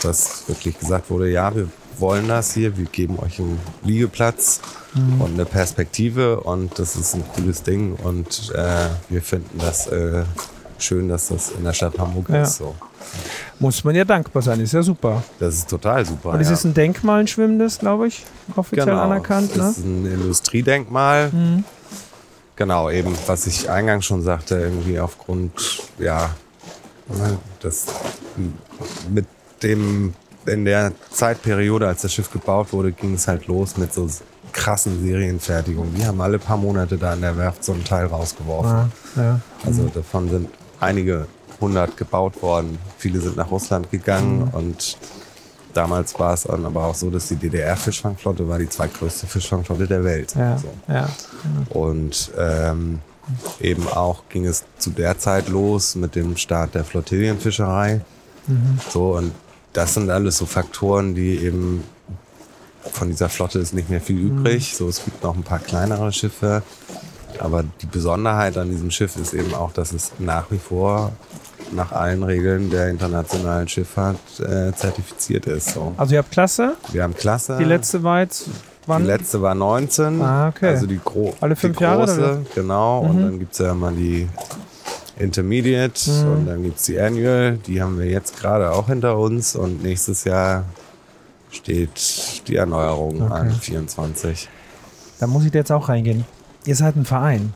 dass 0.02 0.48
wirklich 0.48 0.78
gesagt 0.78 1.08
wurde, 1.10 1.30
ja, 1.30 1.54
wir 1.54 1.68
wollen 1.98 2.28
das 2.28 2.52
hier, 2.54 2.76
wir 2.76 2.86
geben 2.86 3.18
euch 3.18 3.38
einen 3.38 3.58
Liegeplatz 3.84 4.60
und 5.20 5.34
eine 5.34 5.44
Perspektive 5.44 6.40
und 6.40 6.78
das 6.78 6.96
ist 6.96 7.14
ein 7.14 7.22
cooles 7.36 7.62
Ding 7.62 7.94
und 8.02 8.50
äh, 8.54 8.88
wir 9.08 9.22
finden 9.22 9.58
das 9.58 9.86
äh, 9.86 10.24
schön, 10.78 11.08
dass 11.08 11.28
das 11.28 11.50
in 11.50 11.62
der 11.64 11.74
Stadt 11.74 11.98
Hamburg 11.98 12.28
Ja. 12.30 12.42
ist. 12.42 12.56
So. 12.56 12.74
Muss 13.58 13.84
man 13.84 13.94
ja 13.94 14.04
dankbar 14.04 14.42
sein, 14.42 14.60
ist 14.60 14.72
ja 14.72 14.82
super. 14.82 15.22
Das 15.38 15.54
ist 15.54 15.68
total 15.70 16.04
super. 16.06 16.30
Und 16.30 16.40
es 16.40 16.48
ja. 16.48 16.54
ist 16.54 16.64
ein 16.64 16.74
Denkmal, 16.74 17.20
ein 17.20 17.26
schwimmendes, 17.26 17.78
glaube 17.78 18.08
ich, 18.08 18.24
offiziell 18.56 18.86
genau. 18.86 19.02
anerkannt. 19.02 19.50
Das 19.50 19.58
Ne? 19.58 19.70
ist 19.70 19.78
ein 19.84 20.06
Industriedenkmal. 20.06 21.30
Mhm. 21.30 21.64
Genau, 22.56 22.90
eben, 22.90 23.16
was 23.26 23.46
ich 23.46 23.70
eingangs 23.70 24.04
schon 24.04 24.22
sagte, 24.22 24.56
irgendwie 24.56 25.00
aufgrund, 25.00 25.52
ja, 25.98 26.30
ne, 27.08 27.38
das 27.60 27.86
mit 29.10 29.26
dem, 29.62 30.14
in 30.46 30.64
der 30.64 30.92
Zeitperiode, 31.10 31.86
als 31.88 32.02
das 32.02 32.12
Schiff 32.12 32.30
gebaut 32.30 32.72
wurde, 32.72 32.92
ging 32.92 33.14
es 33.14 33.28
halt 33.28 33.46
los 33.46 33.76
mit 33.76 33.92
so 33.94 34.08
krassen 34.52 35.02
Serienfertigungen. 35.02 35.94
Die 35.94 36.04
haben 36.04 36.20
alle 36.20 36.38
paar 36.38 36.56
Monate 36.56 36.98
da 36.98 37.14
in 37.14 37.20
der 37.22 37.36
Werft 37.36 37.64
so 37.64 37.72
ein 37.72 37.84
Teil 37.84 38.06
rausgeworfen. 38.06 38.70
Ah, 38.70 38.88
ja. 39.16 39.40
Also 39.64 39.84
davon 39.94 40.28
sind 40.28 40.48
einige 40.80 41.26
hundert 41.60 41.96
gebaut 41.96 42.42
worden. 42.42 42.78
Viele 42.98 43.20
sind 43.20 43.36
nach 43.36 43.50
Russland 43.50 43.90
gegangen 43.90 44.46
Mhm. 44.46 44.48
und 44.54 44.98
damals 45.74 46.18
war 46.18 46.34
es 46.34 46.42
dann 46.44 46.64
aber 46.66 46.84
auch 46.86 46.94
so, 46.94 47.10
dass 47.10 47.28
die 47.28 47.36
DDR-Fischfangflotte 47.36 48.48
war 48.48 48.58
die 48.58 48.68
zweitgrößte 48.68 49.26
Fischfangflotte 49.26 49.86
der 49.86 50.04
Welt. 50.04 50.34
Ja, 50.36 50.58
So. 50.58 50.68
ja. 50.92 51.08
Und 51.70 52.30
ähm, 52.38 53.00
eben 53.60 53.86
auch 53.88 54.22
ging 54.28 54.46
es 54.46 54.64
zu 54.78 54.90
der 54.90 55.18
Zeit 55.18 55.48
los 55.48 55.94
mit 55.94 56.14
dem 56.16 56.36
Start 56.36 56.74
der 56.74 56.84
Flottillenfischerei. 56.84 58.00
Mhm. 58.46 58.80
So, 58.90 59.16
und 59.16 59.32
das 59.72 59.94
sind 59.94 60.10
alles 60.10 60.38
so 60.38 60.46
Faktoren, 60.46 61.14
die 61.14 61.36
eben 61.38 61.84
von 62.92 63.08
dieser 63.08 63.28
Flotte 63.28 63.58
ist 63.60 63.72
nicht 63.74 63.90
mehr 63.90 64.00
viel 64.00 64.16
Mhm. 64.16 64.38
übrig. 64.40 64.74
So, 64.74 64.88
es 64.88 65.04
gibt 65.04 65.22
noch 65.22 65.36
ein 65.36 65.42
paar 65.44 65.58
kleinere 65.60 66.12
Schiffe. 66.12 66.62
Aber 67.38 67.62
die 67.80 67.86
Besonderheit 67.86 68.56
an 68.58 68.70
diesem 68.70 68.90
Schiff 68.90 69.16
ist 69.16 69.32
eben 69.34 69.54
auch, 69.54 69.72
dass 69.72 69.92
es 69.92 70.10
nach 70.18 70.50
wie 70.50 70.58
vor 70.58 71.12
nach 71.72 71.92
allen 71.92 72.22
Regeln 72.22 72.70
der 72.70 72.88
internationalen 72.88 73.68
Schifffahrt 73.68 74.16
äh, 74.40 74.72
zertifiziert 74.74 75.46
ist. 75.46 75.70
So. 75.74 75.92
Also 75.96 76.14
ihr 76.14 76.18
habt 76.18 76.30
Klasse, 76.30 76.74
Wir 76.92 77.02
haben 77.02 77.14
Klasse. 77.14 77.56
die 77.58 77.64
letzte 77.64 78.02
war 78.02 78.20
jetzt 78.20 78.46
wann? 78.86 79.02
Die 79.02 79.08
letzte 79.08 79.40
war 79.42 79.54
19. 79.54 80.20
Ah, 80.20 80.48
okay. 80.48 80.68
Also 80.70 80.86
die, 80.86 80.98
gro 81.04 81.34
Alle 81.40 81.54
fünf 81.56 81.76
die 81.78 81.84
Jahre, 81.84 82.06
große, 82.06 82.18
oder 82.20 82.38
genau. 82.54 83.02
Mhm. 83.04 83.10
Und 83.10 83.22
dann 83.22 83.38
gibt 83.38 83.52
es 83.52 83.58
ja 83.58 83.70
immer 83.72 83.92
die 83.92 84.28
Intermediate 85.18 86.10
Mhm. 86.10 86.32
und 86.32 86.46
dann 86.46 86.62
gibt 86.62 86.78
es 86.78 86.84
die 86.86 86.98
Annual. 86.98 87.58
Die 87.66 87.80
haben 87.82 87.98
wir 87.98 88.06
jetzt 88.06 88.38
gerade 88.40 88.70
auch 88.72 88.86
hinter 88.86 89.18
uns. 89.18 89.54
Und 89.54 89.82
nächstes 89.82 90.24
Jahr 90.24 90.64
steht 91.50 92.48
die 92.48 92.56
Erneuerung 92.56 93.22
Okay. 93.22 93.32
an, 93.32 93.50
24. 93.50 94.48
Da 95.18 95.26
muss 95.26 95.44
ich 95.44 95.52
jetzt 95.52 95.70
auch 95.70 95.88
reingehen. 95.88 96.24
Ihr 96.64 96.76
seid 96.76 96.96
ein 96.96 97.04
Verein, 97.04 97.52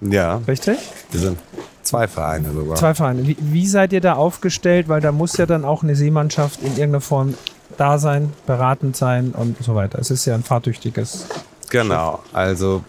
Ja, 0.00 0.40
richtig? 0.46 0.78
wir 1.10 1.20
sind 1.20 1.38
zwei 1.84 2.08
Vereine 2.08 2.52
sogar. 2.52 2.76
Zwei 2.76 2.94
Vereine. 2.94 3.26
Wie, 3.26 3.36
wie 3.40 3.66
seid 3.66 3.92
ihr 3.92 4.00
da 4.00 4.14
aufgestellt? 4.14 4.88
Weil 4.88 5.00
da 5.00 5.12
muss 5.12 5.36
ja 5.36 5.46
dann 5.46 5.64
auch 5.64 5.82
eine 5.82 5.94
Seemannschaft 5.96 6.60
in 6.60 6.68
irgendeiner 6.68 7.00
Form 7.00 7.34
da 7.76 7.98
sein, 7.98 8.32
beratend 8.46 8.96
sein 8.96 9.30
und 9.32 9.56
so 9.62 9.74
weiter. 9.74 9.98
Es 9.98 10.10
ist 10.10 10.24
ja 10.26 10.34
ein 10.34 10.42
fahrtüchtiges. 10.42 11.26
Genau, 11.70 12.20
also 12.32 12.84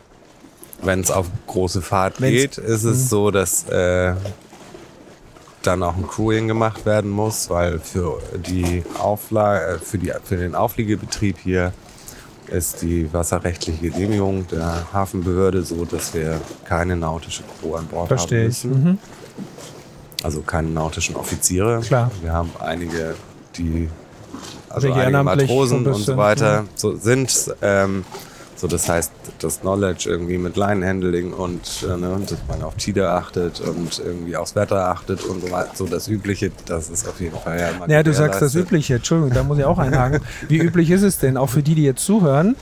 wenn 0.84 1.00
es 1.00 1.10
auf 1.12 1.28
große 1.48 1.82
Fahrt 1.82 2.22
Wenn's- 2.22 2.32
geht, 2.32 2.58
ist 2.58 2.84
es 2.84 3.04
Mhm. 3.04 3.08
so, 3.08 3.32
dass 3.32 3.68
äh, 3.70 4.14
dann 5.64 5.82
auch 5.82 5.96
ein 5.96 6.08
Crewing 6.08 6.48
gemacht 6.48 6.86
werden 6.86 7.10
muss, 7.10 7.50
weil 7.50 7.80
für 7.80 8.20
die 8.46 8.84
Auflage, 9.00 9.80
für, 9.84 9.98
die, 9.98 10.12
für 10.24 10.38
den 10.38 10.54
Aufliegebetrieb 10.54 11.38
hier 11.40 11.74
ist 12.50 12.82
die 12.82 13.12
wasserrechtliche 13.14 13.90
Genehmigung 13.90 14.48
der 14.48 14.92
Hafenbehörde 14.94 15.64
so, 15.64 15.86
dass 15.86 16.14
wir 16.14 16.40
keine 16.64 16.96
nautische 16.96 17.44
Crew 17.60 17.76
an 17.76 17.88
Bord 17.88 18.08
Verstehe 18.08 18.44
haben 18.44 18.50
ich. 18.50 18.64
müssen. 18.64 18.84
Mhm. 18.84 18.98
Also 20.24 20.42
keine 20.42 20.70
nautischen 20.70 21.16
Offiziere. 21.16 21.82
Klar. 21.82 22.12
Wir 22.22 22.34
haben 22.34 22.52
einige, 22.60 23.16
die 23.58 23.90
also 24.70 24.92
einige 24.92 25.24
Matrosen 25.24 25.86
und 25.86 25.96
so 25.96 26.18
weiter 26.18 26.66
so 26.76 26.96
sind. 26.96 27.54
Ähm, 27.62 28.04
so 28.56 28.68
das 28.68 28.88
heißt, 28.88 29.12
das 29.40 29.62
Knowledge 29.62 30.10
irgendwie 30.10 30.38
mit 30.38 30.56
Line-Handling 30.56 31.34
und, 31.34 31.86
äh, 31.90 31.98
ne, 31.98 32.12
und 32.12 32.32
dass 32.32 32.40
man 32.48 32.64
auf 32.64 32.76
Tide 32.76 33.10
achtet 33.10 33.60
und 33.62 34.00
irgendwie 34.04 34.36
aufs 34.38 34.56
Wetter 34.56 34.90
achtet 34.90 35.24
und 35.24 35.42
so 35.42 35.52
weiter. 35.52 35.72
So 35.74 35.86
das 35.86 36.08
Übliche, 36.08 36.52
das 36.66 36.90
ist 36.90 37.08
auf 37.08 37.20
jeden 37.20 37.38
Fall 37.38 37.60
ja 37.60 37.70
immer 37.70 37.90
Ja, 37.90 38.04
du 38.04 38.14
sagst 38.14 38.42
das. 38.42 38.56
Übliche. 38.56 38.96
Entschuldigung, 38.96 39.34
da 39.34 39.44
muss 39.44 39.58
ich 39.58 39.66
auch 39.66 39.78
einhaken. 39.80 40.22
Wie 40.48 40.58
üblich 40.58 40.90
ist 40.92 41.02
es 41.02 41.18
denn, 41.20 41.38
auch 41.38 41.50
für 41.50 41.64
die, 41.64 41.76
die 41.76 41.84
jetzt 41.84 42.04
zuhören? 42.06 42.56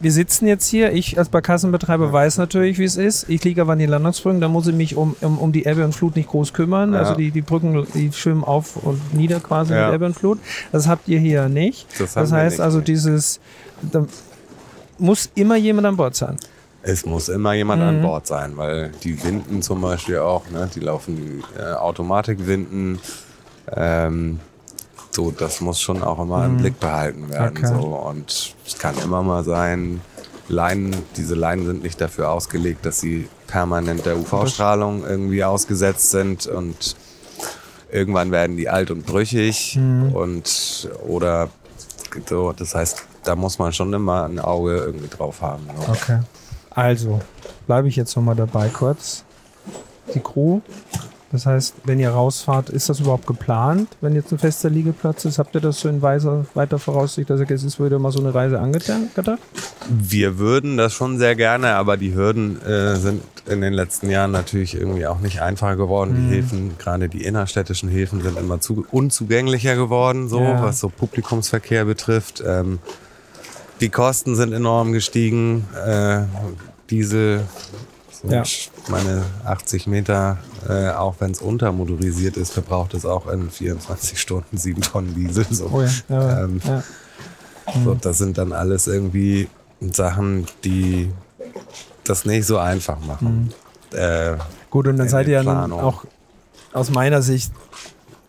wir 0.00 0.12
sitzen 0.12 0.46
jetzt 0.46 0.68
hier. 0.68 0.92
Ich 0.92 1.18
als 1.18 1.30
Barkassenbetreiber 1.30 2.12
weiß 2.12 2.36
natürlich, 2.36 2.78
wie 2.78 2.84
es 2.84 2.96
ist. 2.96 3.28
Ich 3.28 3.42
liege 3.42 3.62
aber 3.62 3.72
an 3.72 3.78
den 3.78 3.88
Landungsbrücken, 3.88 4.40
da 4.40 4.48
muss 4.48 4.66
ich 4.66 4.74
mich 4.74 4.96
um, 4.96 5.16
um, 5.22 5.38
um 5.38 5.50
die 5.50 5.64
Ebbe 5.64 5.84
und 5.84 5.94
Flut 5.94 6.14
nicht 6.14 6.28
groß 6.28 6.52
kümmern. 6.52 6.92
Ja. 6.92 6.98
Also 6.98 7.14
die, 7.14 7.30
die 7.30 7.40
Brücken, 7.40 7.86
die 7.94 8.12
schwimmen 8.12 8.44
auf 8.44 8.76
und 8.76 9.14
nieder 9.14 9.40
quasi 9.40 9.72
Ja. 9.72 9.86
mit 9.86 9.94
Ebbe 9.94 10.06
und 10.06 10.14
Flut. 10.14 10.38
Das 10.72 10.88
habt 10.88 11.08
ihr 11.08 11.18
hier 11.18 11.48
nicht. 11.48 11.86
Das 11.98 12.14
Das 12.14 12.32
heißt 12.32 12.58
nicht, 12.58 12.64
also 12.64 12.80
dieses, 12.80 13.40
muss 14.98 15.30
immer 15.34 15.56
jemand 15.56 15.86
an 15.86 15.96
Bord 15.96 16.14
sein. 16.16 16.36
Es 16.82 17.06
muss 17.06 17.28
immer 17.30 17.54
jemand 17.54 17.80
Mhm. 17.82 17.88
an 17.88 18.02
Bord 18.02 18.26
sein, 18.26 18.56
weil 18.56 18.90
die 19.02 19.22
Winden 19.24 19.62
zum 19.62 19.80
Beispiel 19.80 20.18
auch, 20.18 20.48
ne, 20.50 20.68
die 20.74 20.80
laufen 20.80 21.42
äh, 21.58 21.72
Automatikwinden. 21.72 22.98
Ähm, 23.74 24.40
so, 25.10 25.30
das 25.30 25.60
muss 25.60 25.80
schon 25.80 26.02
auch 26.02 26.18
immer 26.20 26.44
im 26.44 26.58
Blick 26.58 26.78
behalten 26.80 27.30
werden. 27.30 27.54
Mhm. 27.58 27.64
Okay. 27.64 27.74
So. 27.80 27.86
Und 27.96 28.54
es 28.66 28.78
kann 28.78 28.94
immer 29.02 29.22
mal 29.22 29.44
sein, 29.44 30.00
Leinen, 30.48 30.94
diese 31.16 31.34
Leinen 31.34 31.64
sind 31.64 31.82
nicht 31.82 31.98
dafür 32.00 32.30
ausgelegt, 32.30 32.84
dass 32.84 33.00
sie 33.00 33.28
permanent 33.46 34.04
der 34.04 34.18
UV-Strahlung 34.18 35.04
irgendwie 35.06 35.42
ausgesetzt 35.42 36.10
sind 36.10 36.46
und 36.46 36.96
irgendwann 37.90 38.30
werden 38.30 38.56
die 38.58 38.68
alt 38.68 38.90
und 38.90 39.06
brüchig 39.06 39.76
Mhm. 39.80 40.12
und 40.12 40.90
oder 41.06 41.48
so, 42.28 42.52
das 42.52 42.74
heißt, 42.74 43.06
da 43.24 43.36
muss 43.36 43.58
man 43.58 43.72
schon 43.72 43.92
immer 43.92 44.24
ein 44.24 44.38
Auge 44.38 44.76
irgendwie 44.76 45.08
drauf 45.08 45.42
haben. 45.42 45.62
So. 45.86 45.92
Okay. 45.92 46.20
Also, 46.70 47.20
bleibe 47.66 47.88
ich 47.88 47.96
jetzt 47.96 48.16
nochmal 48.16 48.36
dabei 48.36 48.68
kurz. 48.68 49.24
Die 50.14 50.20
Crew. 50.20 50.60
Das 51.32 51.46
heißt, 51.46 51.74
wenn 51.84 51.98
ihr 51.98 52.10
rausfahrt, 52.10 52.70
ist 52.70 52.88
das 52.88 53.00
überhaupt 53.00 53.26
geplant, 53.26 53.88
wenn 54.00 54.14
jetzt 54.14 54.30
ein 54.30 54.38
fester 54.38 54.70
Liegeplatz 54.70 55.24
ist? 55.24 55.40
Habt 55.40 55.52
ihr 55.56 55.60
das 55.60 55.80
so 55.80 55.88
in 55.88 56.00
weiser, 56.00 56.46
weiter 56.54 56.78
Voraussicht, 56.78 57.28
dass 57.28 57.40
ihr 57.40 57.50
es 57.50 57.64
ist 57.64 57.82
wieder 57.82 57.98
mal 57.98 58.12
so 58.12 58.20
eine 58.20 58.32
Reise 58.32 58.60
angedacht? 58.60 59.40
Wir 59.90 60.38
würden 60.38 60.76
das 60.76 60.92
schon 60.92 61.18
sehr 61.18 61.34
gerne, 61.34 61.74
aber 61.74 61.96
die 61.96 62.14
Hürden 62.14 62.62
äh, 62.62 62.94
sind 62.96 63.20
in 63.48 63.62
den 63.62 63.72
letzten 63.72 64.10
Jahren 64.10 64.30
natürlich 64.30 64.76
irgendwie 64.76 65.08
auch 65.08 65.18
nicht 65.18 65.42
einfacher 65.42 65.74
geworden. 65.74 66.28
Die 66.30 66.36
Häfen, 66.36 66.78
gerade 66.78 67.08
die 67.08 67.24
innerstädtischen 67.24 67.88
Häfen, 67.88 68.22
sind 68.22 68.38
immer 68.38 68.60
zu, 68.60 68.86
unzugänglicher 68.92 69.74
geworden, 69.74 70.28
so 70.28 70.40
Ja. 70.40 70.62
was 70.62 70.78
so 70.78 70.88
Publikumsverkehr 70.88 71.84
betrifft. 71.84 72.44
Ähm, 72.46 72.78
die 73.84 73.90
Kosten 73.90 74.34
sind 74.34 74.54
enorm 74.54 74.92
gestiegen. 74.92 75.66
Äh, 75.86 76.22
Diesel, 76.88 77.42
so 78.10 78.28
Ja. 78.28 78.42
meine 78.88 79.24
80 79.44 79.86
Meter, 79.86 80.38
äh, 80.66 80.88
auch 80.90 81.16
wenn 81.18 81.32
es 81.32 81.42
untermotorisiert 81.42 82.38
ist, 82.38 82.52
verbraucht 82.52 82.94
es 82.94 83.04
auch 83.04 83.26
in 83.26 83.50
24 83.50 84.18
Stunden 84.20 84.56
7 84.56 84.80
Tonnen 84.80 85.14
Diesel. 85.14 85.44
So. 85.50 85.68
Oh 85.70 85.82
ja. 85.82 85.90
ja, 86.08 86.44
Ähm. 86.44 86.60
So, 87.84 87.94
das 87.94 88.18
sind 88.18 88.36
dann 88.38 88.52
alles 88.52 88.86
irgendwie 88.86 89.48
Sachen, 89.80 90.46
die 90.64 91.10
das 92.04 92.24
nicht 92.24 92.46
so 92.46 92.58
einfach 92.58 92.98
machen. 93.06 93.52
Äh, 93.92 94.36
Gut, 94.70 94.86
und 94.86 94.96
dann 94.98 95.08
seid 95.08 95.28
ihr 95.28 95.42
ja 95.42 95.42
nun 95.42 95.72
auch 95.72 96.04
aus 96.72 96.90
meiner 96.90 97.20
Sicht 97.22 97.52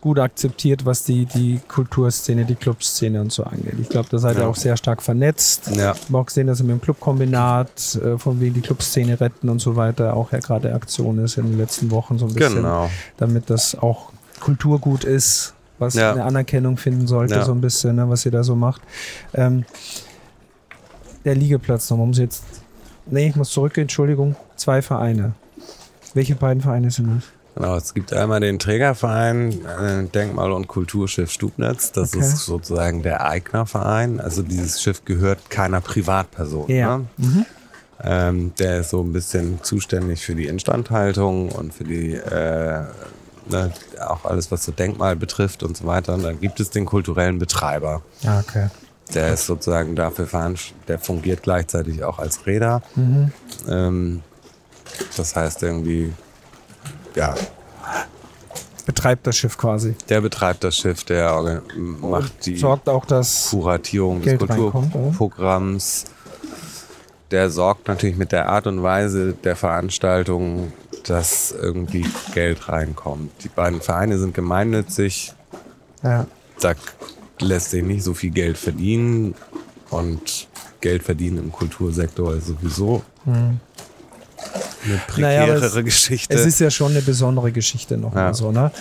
gut 0.05 0.19
akzeptiert, 0.19 0.85
was 0.85 1.03
die, 1.03 1.25
die 1.25 1.59
Kulturszene, 1.67 2.45
die 2.45 2.53
Clubszene 2.53 3.19
und 3.19 3.31
so 3.31 3.43
angeht. 3.43 3.73
Ich 3.81 3.89
glaube, 3.89 4.07
da 4.11 4.19
seid 4.19 4.35
ihr 4.37 4.43
Ja. 4.43 4.47
auch 4.47 4.55
sehr 4.55 4.77
stark 4.77 5.01
vernetzt. 5.01 5.71
ja, 5.75 5.93
Ich 5.95 6.03
habe 6.05 6.19
auch 6.19 6.27
gesehen, 6.27 6.45
dass 6.45 6.59
ihr 6.59 6.65
mit 6.65 6.75
dem 6.75 6.81
Clubkombinat, 6.81 7.95
äh, 7.95 8.17
von 8.19 8.39
wegen 8.39 8.53
die 8.53 8.61
Clubszene 8.61 9.19
retten 9.19 9.49
und 9.49 9.57
so 9.59 9.75
weiter, 9.75 10.13
auch 10.15 10.31
ja 10.31 10.37
gerade 10.37 10.75
Aktion 10.75 11.17
ist 11.17 11.37
in 11.39 11.47
den 11.49 11.57
letzten 11.57 11.89
Wochen 11.89 12.19
so 12.19 12.27
ein 12.27 12.33
bisschen, 12.35 12.57
genau. 12.57 12.87
damit 13.17 13.49
das 13.49 13.73
auch 13.75 14.11
Kulturgut 14.41 15.05
ist, 15.05 15.55
was 15.79 15.95
Ja. 15.95 16.11
eine 16.11 16.23
Anerkennung 16.23 16.77
finden 16.77 17.07
sollte, 17.07 17.33
Ja. 17.33 17.43
so 17.43 17.51
ein 17.53 17.61
bisschen, 17.61 17.95
ne, 17.95 18.07
was 18.07 18.23
ihr 18.27 18.31
da 18.31 18.43
so 18.43 18.55
macht. 18.55 18.81
Ähm, 19.33 19.65
der 21.25 21.33
Liegeplatz 21.33 21.89
nochmal, 21.89 22.05
muss 22.05 22.19
jetzt, 22.19 22.43
nee, 23.07 23.29
ich 23.29 23.35
muss 23.35 23.49
zurückgehen, 23.49 23.85
Entschuldigung, 23.85 24.35
zwei 24.55 24.83
Vereine. 24.83 25.33
Welche 26.13 26.35
beiden 26.35 26.61
Vereine 26.61 26.91
sind 26.91 27.07
das? 27.17 27.23
Genau. 27.55 27.75
Es 27.77 27.93
gibt 27.93 28.13
einmal 28.13 28.39
den 28.39 28.59
Trägerverein 28.59 29.51
äh, 29.65 30.03
Denkmal- 30.13 30.51
und 30.51 30.67
Kulturschiff 30.67 31.31
Stubnitz. 31.31 31.91
Das 31.91 32.13
Okay. 32.13 32.19
ist 32.25 32.45
sozusagen 32.45 33.01
der 33.03 33.25
Eignerverein. 33.25 34.19
Also 34.19 34.43
dieses 34.43 34.81
Schiff 34.81 35.03
gehört 35.05 35.49
keiner 35.49 35.81
Privatperson. 35.81 36.69
Ja. 36.69 36.97
Ne? 36.99 37.05
Mhm. 37.17 37.45
Ähm, 38.03 38.53
der 38.59 38.81
ist 38.81 38.89
so 38.89 39.01
ein 39.01 39.13
bisschen 39.13 39.63
zuständig 39.63 40.23
für 40.25 40.35
die 40.35 40.47
Instandhaltung 40.47 41.49
und 41.49 41.73
für 41.73 41.85
die 41.85 42.13
äh, 42.13 42.81
ne, 43.49 43.71
auch 44.05 44.25
alles, 44.25 44.51
was 44.51 44.65
so 44.65 44.73
Denkmal 44.73 45.15
betrifft 45.15 45.63
und 45.63 45.77
so 45.77 45.85
weiter. 45.85 46.13
Und 46.15 46.23
dann 46.23 46.39
gibt 46.41 46.59
es 46.59 46.69
den 46.69 46.85
kulturellen 46.85 47.39
Betreiber. 47.39 48.01
Ja, 48.21 48.39
okay. 48.45 48.67
Der 49.13 49.33
ist 49.33 49.45
sozusagen 49.45 49.95
dafür 49.95 50.25
veranst- 50.25 50.73
der 50.87 50.99
fungiert 50.99 51.43
gleichzeitig 51.43 52.03
auch 52.03 52.19
als 52.19 52.45
Räder. 52.45 52.81
Mhm. 52.95 53.31
Ähm, 53.69 54.21
das 55.15 55.35
heißt 55.35 55.63
irgendwie, 55.63 56.11
ja, 57.15 57.35
Betreibt 58.85 59.25
das 59.25 59.35
Schiff 59.35 59.57
quasi. 59.57 59.95
der 60.09 60.21
betreibt 60.21 60.63
das 60.63 60.77
Schiff, 60.77 61.03
der 61.03 61.61
macht 61.75 62.45
die 62.45 62.55
Sorgt 62.55 62.87
auch, 62.87 63.05
dass 63.05 63.49
Kuratierung 63.49 64.21
des 64.21 64.37
Geld 64.37 64.43
oder? 64.43 64.55
Kulturprogramms. 64.55 66.05
Der 67.31 67.49
sorgt 67.49 67.87
natürlich 67.87 68.15
mit 68.15 68.31
der 68.31 68.47
Art 68.47 68.67
und 68.67 68.83
Weise 68.83 69.33
der 69.33 69.55
Veranstaltung, 69.55 70.71
dass 71.07 71.51
irgendwie 71.51 72.05
Geld 72.35 72.69
reinkommt. 72.69 73.31
Die 73.43 73.49
beiden 73.49 73.81
Vereine 73.81 74.19
sind 74.19 74.35
gemeinnützig, 74.35 75.33
ja, 76.03 76.27
da 76.59 76.73
lässt 77.39 77.71
sich 77.71 77.83
nicht 77.83 78.03
so 78.03 78.13
viel 78.13 78.29
Geld 78.29 78.57
verdienen 78.57 79.33
und 79.89 80.47
Geld 80.79 81.01
verdienen 81.01 81.39
im 81.39 81.51
Kultursektor 81.51 82.35
ist 82.35 82.47
sowieso 82.47 83.01
eine 84.85 85.01
Naja, 85.17 85.43
aber 85.43 85.53
prekärere 85.53 85.83
Geschichte. 85.83 86.33
Es 86.33 86.45
ist 86.45 86.59
ja 86.59 86.69
schon 86.71 86.91
eine 86.91 87.01
besondere 87.01 87.51
Geschichte 87.51 87.97
noch 87.97 88.15
Ja. 88.15 88.33
so, 88.33 88.51
ne? 88.51 88.71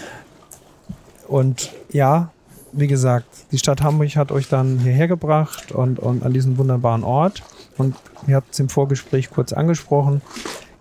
Und 1.28 1.70
ja, 1.90 2.30
wie 2.72 2.86
gesagt, 2.86 3.26
die 3.52 3.58
Stadt 3.58 3.82
Hamburg 3.82 4.14
hat 4.16 4.32
euch 4.32 4.48
dann 4.48 4.78
hierher 4.80 5.08
gebracht 5.08 5.72
und, 5.72 5.98
und 5.98 6.22
an 6.24 6.32
diesen 6.32 6.58
wunderbaren 6.58 7.04
Ort. 7.04 7.42
Und 7.78 7.94
ihr 8.26 8.36
habt 8.36 8.52
es 8.52 8.58
im 8.60 8.68
Vorgespräch 8.68 9.30
kurz 9.30 9.52
angesprochen. 9.52 10.20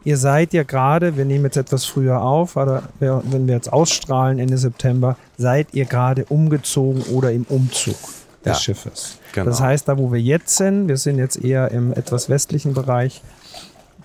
Ihr 0.04 0.18
seid 0.18 0.52
ja 0.54 0.64
gerade, 0.64 1.16
wir 1.16 1.24
nehmen 1.24 1.46
jetzt 1.46 1.56
etwas 1.56 1.86
früher 1.86 2.22
auf, 2.22 2.58
aber 2.58 2.84
wenn 3.00 3.48
wir 3.48 3.56
jetzt 3.56 3.72
ausstrahlen 3.72 4.38
Ende 4.38 4.58
September, 4.58 5.16
seid 5.38 5.68
ihr 5.74 5.86
gerade 5.86 6.26
umgezogen 6.26 7.04
oder 7.04 7.32
im 7.32 7.44
Umzug 7.48 7.96
des 8.44 8.48
Ja, 8.48 8.54
Schiffes. 8.56 9.18
genau. 9.32 9.46
Das 9.46 9.62
heißt, 9.62 9.88
da 9.88 9.98
wo 9.98 10.12
wir 10.12 10.20
jetzt 10.20 10.58
sind, 10.58 10.90
wir 10.90 10.98
sind 10.98 11.20
jetzt 11.20 11.42
eher 11.42 11.72
im 11.72 11.94
etwas 11.94 12.28
westlichen 12.28 12.74
Bereich 12.74 13.22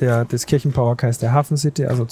der, 0.00 0.24
des 0.24 0.46
Kirchenpowerkreis 0.46 1.18
der 1.18 1.32
Hafen 1.32 1.56
City. 1.56 1.86
Also 1.86 2.06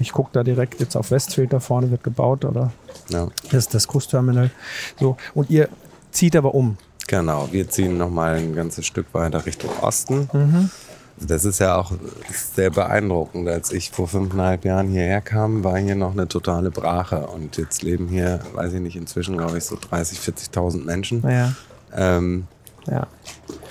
ich 0.00 0.12
gucke 0.12 0.30
da 0.32 0.42
direkt 0.42 0.80
jetzt 0.80 0.96
auf 0.96 1.10
Westfield, 1.10 1.52
da 1.52 1.60
vorne 1.60 1.90
wird 1.90 2.02
gebaut 2.02 2.44
oder 2.44 2.72
ja, 3.10 3.28
das 3.44 3.54
ist 3.66 3.74
das 3.74 3.86
Cruise-Terminal. 3.88 4.50
So, 4.98 5.16
und 5.34 5.50
ihr 5.50 5.68
zieht 6.10 6.34
aber 6.36 6.54
um. 6.54 6.76
genau, 7.06 7.48
wir 7.52 7.68
ziehen 7.68 7.96
nochmal 7.96 8.36
ein 8.36 8.54
ganzes 8.54 8.86
Stück 8.86 9.06
weiter 9.12 9.44
Richtung 9.46 9.70
Osten. 9.80 10.28
Mhm. 10.32 10.70
Das 11.20 11.44
ist 11.44 11.58
ja 11.58 11.74
auch 11.76 11.92
sehr 12.54 12.70
beeindruckend. 12.70 13.48
Als 13.48 13.72
ich 13.72 13.90
vor 13.90 14.06
fünfeinhalb 14.06 14.64
Jahren 14.64 14.86
hierher 14.88 15.20
kam, 15.20 15.64
war 15.64 15.76
hier 15.76 15.96
noch 15.96 16.12
eine 16.12 16.28
totale 16.28 16.70
Brache. 16.70 17.26
Und 17.26 17.56
jetzt 17.56 17.82
leben 17.82 18.06
hier, 18.06 18.38
weiß 18.54 18.74
ich 18.74 18.80
nicht, 18.80 18.94
inzwischen 18.94 19.36
glaube 19.36 19.58
ich 19.58 19.64
so 19.64 19.74
30.000, 19.74 20.52
40.000 20.52 20.84
Menschen. 20.84 21.20
Naja, 21.22 21.54
Ähm, 21.92 22.46
ja. 22.86 23.08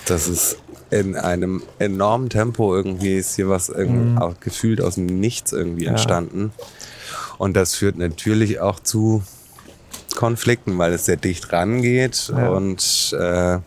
das 0.08 0.28
ist 0.28 0.58
in 0.90 1.16
einem 1.16 1.62
enormen 1.80 2.30
Tempo 2.30 2.76
irgendwie 2.76 3.18
ist 3.18 3.36
hier 3.36 3.50
was 3.50 3.70
irgendwie 3.70 4.18
auch 4.18 4.40
gefühlt 4.40 4.82
aus 4.82 4.96
dem 4.96 5.06
Nichts 5.06 5.52
irgendwie 5.52 5.86
Ja. 5.86 5.92
entstanden. 5.92 6.52
Und 7.38 7.56
das 7.56 7.76
führt 7.76 7.98
natürlich 7.98 8.60
auch 8.60 8.80
zu 8.80 9.24
Konflikten, 10.16 10.78
weil 10.78 10.94
es 10.94 11.06
sehr 11.06 11.18
dicht 11.18 11.52
rangeht 11.54 12.32
Ja. 12.36 12.50
und 12.50 13.16
äh, 13.20 13.60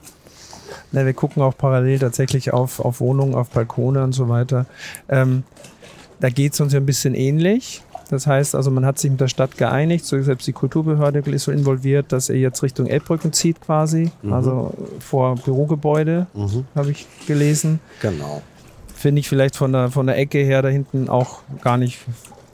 Na, 0.92 1.06
wir 1.06 1.12
gucken 1.14 1.42
auch 1.42 1.56
parallel 1.56 1.98
tatsächlich 2.00 2.52
auf, 2.52 2.80
auf 2.80 3.00
Wohnungen, 3.00 3.34
auf 3.34 3.50
Balkone 3.50 4.02
und 4.02 4.12
so 4.12 4.28
weiter. 4.28 4.66
Ähm, 5.08 5.44
da 6.18 6.30
geht 6.30 6.54
es 6.54 6.60
uns 6.60 6.72
ja 6.72 6.80
ein 6.80 6.86
bisschen 6.86 7.14
ähnlich. 7.14 7.82
Das 8.10 8.26
heißt 8.26 8.54
also, 8.54 8.70
man 8.70 8.84
hat 8.84 8.98
sich 8.98 9.10
mit 9.10 9.20
der 9.20 9.28
Stadt 9.28 9.56
geeinigt, 9.56 10.04
so 10.04 10.20
selbst 10.22 10.46
die 10.46 10.52
Kulturbehörde 10.52 11.20
ist 11.30 11.44
so 11.44 11.52
involviert, 11.52 12.10
dass 12.12 12.28
er 12.28 12.36
jetzt 12.36 12.62
Richtung 12.62 12.86
Elbbrücken 12.86 13.32
zieht 13.32 13.60
quasi, 13.60 14.10
also 14.30 14.74
vor 14.98 15.36
Bürogebäude, 15.36 16.26
habe 16.74 16.90
ich 16.90 17.06
gelesen. 17.26 17.80
genau. 18.02 18.42
Finde 18.94 19.20
ich 19.20 19.28
vielleicht 19.30 19.56
von 19.56 19.72
der, 19.72 19.90
von 19.90 20.06
der 20.06 20.18
Ecke 20.18 20.38
her 20.38 20.60
da 20.60 20.68
hinten 20.68 21.08
auch 21.08 21.40
gar 21.62 21.78
nicht 21.78 22.00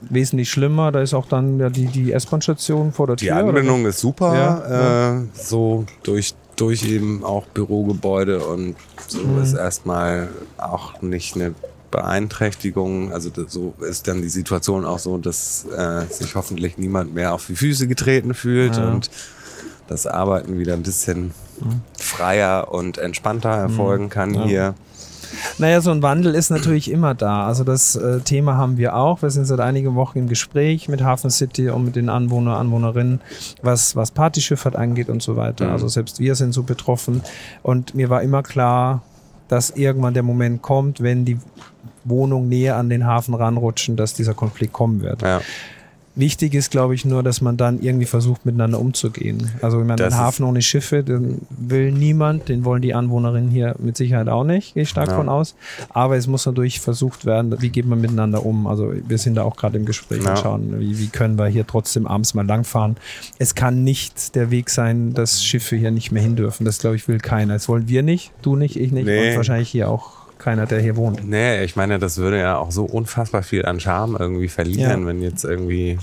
wesentlich 0.01 0.49
schlimmer. 0.49 0.93
Da 0.93 1.01
ist 1.01 1.13
auch 1.13 1.25
dann 1.25 1.59
ja 1.59 1.69
die, 1.69 1.87
die 1.87 2.13
S-Bahn-Station 2.13 2.93
vor 2.93 3.07
der 3.07 3.15
Die 3.17 3.25
Tür. 3.25 3.35
oder? 3.35 3.47
Anbindung 3.47 3.85
ist 3.85 3.99
super, 3.99 4.33
Ja, 4.33 5.17
Äh, 5.17 5.23
so 5.33 5.85
durch, 6.03 6.35
durch 6.55 6.85
eben 6.85 7.23
auch 7.25 7.45
Bürogebäude 7.47 8.39
und 8.45 8.75
so 9.07 9.19
Mhm. 9.23 9.41
ist 9.41 9.55
erstmal 9.55 10.29
auch 10.57 11.01
nicht 11.01 11.35
eine 11.35 11.53
Beeinträchtigung. 11.97 13.11
Also 13.11 13.29
so 13.47 13.73
ist 13.81 14.07
dann 14.07 14.21
die 14.21 14.29
Situation 14.29 14.85
auch 14.85 14.99
so, 14.99 15.17
dass 15.17 15.65
äh, 15.75 16.05
sich 16.11 16.35
hoffentlich 16.35 16.77
niemand 16.77 17.13
mehr 17.13 17.33
auf 17.33 17.47
die 17.47 17.55
Füße 17.55 17.87
getreten 17.87 18.33
fühlt 18.33 18.77
Ja. 18.77 18.89
und 18.89 19.09
das 19.87 20.05
Arbeiten 20.05 20.59
wieder 20.59 20.73
ein 20.73 20.83
bisschen 20.83 21.31
freier 21.97 22.71
und 22.71 22.97
entspannter 22.97 23.49
erfolgen 23.49 24.09
kann 24.09 24.33
Ja. 24.33 24.45
hier. 24.45 24.73
Naja, 25.57 25.81
so 25.81 25.91
ein 25.91 26.01
Wandel 26.03 26.35
ist 26.35 26.51
natürlich 26.51 26.89
immer 26.91 27.13
da. 27.15 27.47
Also 27.47 27.63
das 27.63 27.95
äh, 27.95 28.19
Thema 28.21 28.55
haben 28.57 28.77
wir 28.77 28.95
auch. 28.95 29.21
Wir 29.23 29.29
sind 29.29 29.45
seit 29.45 29.59
einigen 29.59 29.95
Wochen 29.95 30.19
im 30.19 30.29
Gespräch 30.29 30.87
mit 30.87 31.01
Hafen 31.03 31.29
City 31.31 31.69
und 31.69 31.83
mit 31.83 31.95
den 31.95 32.09
Anwohner, 32.09 32.57
Anwohnerinnen, 32.57 33.19
was, 33.61 33.95
was 33.95 34.11
Partyschifffahrt 34.11 34.75
angeht 34.75 35.09
und 35.09 35.21
so 35.21 35.35
weiter. 35.35 35.65
Mhm. 35.65 35.71
Also 35.73 35.87
selbst 35.89 36.19
wir 36.19 36.35
sind 36.35 36.53
so 36.53 36.63
betroffen. 36.63 37.21
Und 37.63 37.93
mir 37.95 38.09
war 38.09 38.21
immer 38.21 38.41
klar, 38.43 39.01
dass 39.47 39.71
irgendwann 39.71 40.13
der 40.13 40.23
Moment 40.23 40.61
kommt, 40.61 41.01
wenn 41.01 41.25
die 41.25 41.37
Wohnungen 42.03 42.49
näher 42.49 42.77
an 42.77 42.89
den 42.89 43.05
Hafen 43.05 43.33
ranrutschen, 43.33 43.95
dass 43.95 44.13
dieser 44.13 44.33
Konflikt 44.33 44.73
kommen 44.73 45.01
wird. 45.01 45.21
Ja. 45.21 45.41
Wichtig 46.19 46.55
ist, 46.55 46.71
glaube 46.71 46.95
ich, 46.95 47.05
nur, 47.05 47.21
dass 47.21 47.41
man 47.41 47.57
dann 47.57 47.79
irgendwie 47.79 48.07
versucht, 48.07 48.43
miteinander 48.45 48.79
umzugehen. 48.79 49.51
Also, 49.61 49.79
wenn 49.79 49.85
man 49.87 49.97
Das 49.97 50.15
den 50.15 50.17
Hafen 50.19 50.45
ohne 50.45 50.63
Schiffe, 50.63 51.03
den 51.03 51.41
will 51.49 51.91
niemand, 51.91 52.49
den 52.49 52.65
wollen 52.65 52.81
die 52.81 52.95
Anwohnerinnen 52.95 53.51
hier 53.51 53.75
mit 53.77 53.97
Sicherheit 53.97 54.27
auch 54.27 54.43
nicht, 54.43 54.73
gehe 54.73 54.81
ich 54.83 54.89
stark 54.89 55.09
Ja. 55.09 55.15
von 55.15 55.29
aus. 55.29 55.53
Aber 55.89 56.17
es 56.17 56.25
muss 56.25 56.45
natürlich 56.47 56.79
versucht 56.79 57.25
werden, 57.25 57.55
wie 57.61 57.69
geht 57.69 57.85
man 57.85 58.01
miteinander 58.01 58.43
um. 58.45 58.65
Also, 58.65 58.93
wir 59.07 59.17
sind 59.19 59.35
da 59.35 59.43
auch 59.43 59.55
gerade 59.55 59.77
im 59.77 59.85
Gespräch 59.85 60.23
Ja. 60.23 60.31
und 60.31 60.39
schauen, 60.39 60.79
wie, 60.79 60.97
wie 60.97 61.07
können 61.07 61.37
wir 61.37 61.45
hier 61.47 61.67
trotzdem 61.67 62.07
abends 62.07 62.33
mal 62.33 62.45
langfahren. 62.47 62.97
Es 63.37 63.53
kann 63.53 63.83
nicht 63.83 64.33
der 64.35 64.49
Weg 64.49 64.71
sein, 64.71 65.13
dass 65.13 65.43
Schiffe 65.43 65.75
hier 65.75 65.91
nicht 65.91 66.11
mehr 66.11 66.23
hin 66.23 66.35
dürfen. 66.35 66.65
Das, 66.65 66.79
glaube 66.79 66.95
ich, 66.95 67.07
will 67.07 67.19
keiner. 67.19 67.53
Das 67.53 67.69
wollen 67.69 67.87
wir 67.87 68.01
nicht, 68.01 68.31
du 68.41 68.55
nicht, 68.55 68.75
ich 68.75 68.91
nicht 68.91 69.05
Nee. 69.05 69.29
und 69.31 69.35
wahrscheinlich 69.37 69.69
hier 69.69 69.89
auch 69.91 70.16
keiner, 70.39 70.65
der 70.65 70.79
hier 70.81 70.95
wohnt. 70.95 71.27
Nee, 71.27 71.63
ich 71.63 71.75
meine, 71.75 71.99
das 71.99 72.17
würde 72.17 72.39
ja 72.39 72.57
auch 72.57 72.71
so 72.71 72.85
unfassbar 72.85 73.43
viel 73.43 73.65
an 73.65 73.79
Charme 73.79 74.17
irgendwie 74.19 74.47
verlieren, 74.47 75.01
Ja. 75.01 75.07
wenn 75.07 75.21
jetzt 75.21 75.43
irgendwie 75.43 75.97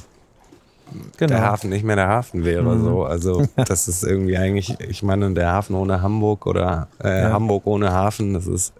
Genau. 1.16 1.32
der 1.32 1.42
Hafen 1.42 1.70
nicht 1.70 1.84
mehr 1.84 1.96
der 1.96 2.08
Hafen 2.08 2.44
wäre. 2.44 2.74
Mhm. 2.76 2.84
So. 2.84 3.04
Also 3.04 3.44
das 3.56 3.88
ist 3.88 4.04
irgendwie 4.04 4.36
eigentlich, 4.36 4.78
ich 4.80 5.02
meine, 5.02 5.32
der 5.32 5.50
Hafen 5.52 5.74
ohne 5.76 6.02
Hamburg 6.02 6.46
oder 6.46 6.88
äh, 7.02 7.22
Ja. 7.22 7.32
Hamburg 7.32 7.66
ohne 7.66 7.90
Hafen, 7.92 8.34
das 8.34 8.46
ist 8.46 8.72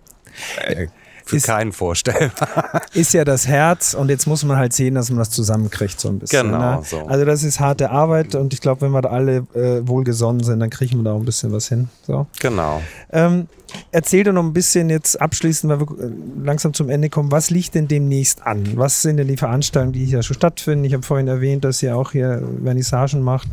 äh, 0.66 0.86
für 1.26 1.36
Ist- 1.36 1.46
keinen 1.46 1.72
vorstellbar. 1.72 2.82
ist 2.94 3.14
ja 3.14 3.24
das 3.24 3.46
Herz 3.48 3.94
und 3.94 4.10
jetzt 4.10 4.26
muss 4.26 4.44
man 4.44 4.56
halt 4.58 4.72
sehen, 4.72 4.94
dass 4.94 5.08
man 5.10 5.18
das 5.20 5.30
zusammenkriegt 5.30 5.98
so 5.98 6.08
ein 6.08 6.18
bisschen. 6.18 6.46
Genau, 6.52 6.58
ne? 6.76 6.82
so. 6.84 7.06
Also 7.06 7.24
das 7.24 7.42
ist 7.42 7.60
harte 7.60 7.90
Arbeit 7.90 8.34
und 8.34 8.52
ich 8.52 8.60
glaube, 8.60 8.82
wenn 8.82 8.90
wir 8.92 9.00
da 9.02 9.08
alle 9.10 9.46
äh, 9.54 9.86
wohlgesonnen 9.88 10.42
sind, 10.42 10.60
dann 10.60 10.70
kriegen 10.70 10.98
wir 10.98 11.04
da 11.04 11.12
auch 11.12 11.18
ein 11.20 11.24
bisschen 11.24 11.50
was 11.52 11.68
hin. 11.68 11.88
So. 12.06 12.26
genau. 12.40 12.82
Ähm, 13.10 13.48
erzähl 13.90 14.22
doch 14.24 14.32
noch 14.32 14.42
ein 14.42 14.52
bisschen 14.52 14.90
jetzt 14.90 15.20
abschließend, 15.20 15.72
weil 15.72 15.80
wir 15.80 16.04
äh, 16.04 16.10
langsam 16.44 16.74
zum 16.74 16.90
Ende 16.90 17.08
kommen. 17.08 17.32
Was 17.32 17.48
liegt 17.50 17.74
denn 17.74 17.88
demnächst 17.88 18.46
an? 18.46 18.76
Was 18.76 19.00
sind 19.02 19.16
denn 19.16 19.28
die 19.28 19.36
Veranstaltungen, 19.38 19.92
die 19.94 20.04
hier 20.04 20.22
schon 20.22 20.34
stattfinden? 20.34 20.84
Ich 20.84 20.92
habe 20.92 21.02
vorhin 21.02 21.26
erwähnt, 21.28 21.64
dass 21.64 21.82
ihr 21.82 21.96
auch 21.96 22.12
hier 22.12 22.42
Vernissagen 22.62 23.22
macht. 23.22 23.48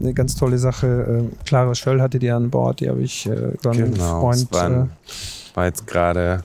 Eine 0.00 0.14
ganz 0.14 0.36
tolle 0.36 0.58
Sache. 0.58 0.86
Äh, 1.32 1.44
Clara 1.44 1.74
Schöll 1.74 2.00
hatte 2.00 2.18
die 2.20 2.30
an 2.30 2.50
Bord, 2.50 2.78
die 2.80 2.88
habe 2.88 3.02
ich 3.02 3.26
äh, 3.26 3.54
dann 3.62 3.76
Genau. 3.76 4.20
Freund. 4.20 4.36
Es 4.42 4.52
war, 4.52 4.70
Äh, 4.70 4.86
war 5.54 5.64
jetzt 5.66 5.86
gerade 5.86 6.44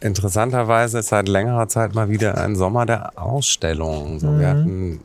interessanterweise 0.00 1.02
seit 1.02 1.28
längerer 1.28 1.68
Zeit 1.68 1.94
mal 1.94 2.08
wieder 2.08 2.38
ein 2.38 2.56
Sommer 2.56 2.86
der 2.86 3.18
Ausstellungen. 3.20 4.20
So, 4.20 4.38
Wir 4.38 4.48
Mhm. 4.54 4.60
hatten 4.60 5.00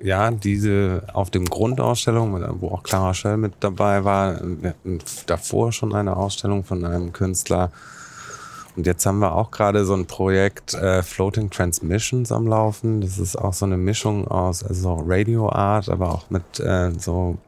äh, 0.00 0.06
ja 0.06 0.30
diese 0.30 1.02
auf 1.12 1.30
dem 1.30 1.44
Grundausstellung, 1.46 2.60
wo 2.60 2.68
auch 2.68 2.82
Clara 2.82 3.14
Schöll 3.14 3.36
mit 3.36 3.54
dabei 3.60 4.04
war. 4.04 4.40
Wir 4.42 4.70
hatten 4.70 4.98
davor 5.26 5.72
schon 5.72 5.94
eine 5.94 6.16
Ausstellung 6.16 6.64
von 6.64 6.84
einem 6.84 7.12
Künstler. 7.12 7.70
Und 8.76 8.86
jetzt 8.86 9.04
haben 9.06 9.18
wir 9.18 9.34
auch 9.34 9.50
gerade 9.50 9.84
so 9.84 9.94
ein 9.94 10.06
Projekt 10.06 10.74
äh, 10.74 11.02
Floating 11.02 11.50
Transmissions 11.50 12.30
am 12.30 12.46
Laufen. 12.46 13.00
Das 13.00 13.18
ist 13.18 13.34
auch 13.34 13.52
so 13.52 13.66
eine 13.66 13.76
Mischung 13.76 14.28
aus 14.28 14.62
also 14.62 15.02
Radio 15.04 15.50
Art, 15.50 15.88
aber 15.88 16.12
auch 16.12 16.30
mit 16.30 16.60
äh, 16.60 16.92
so 16.96 17.38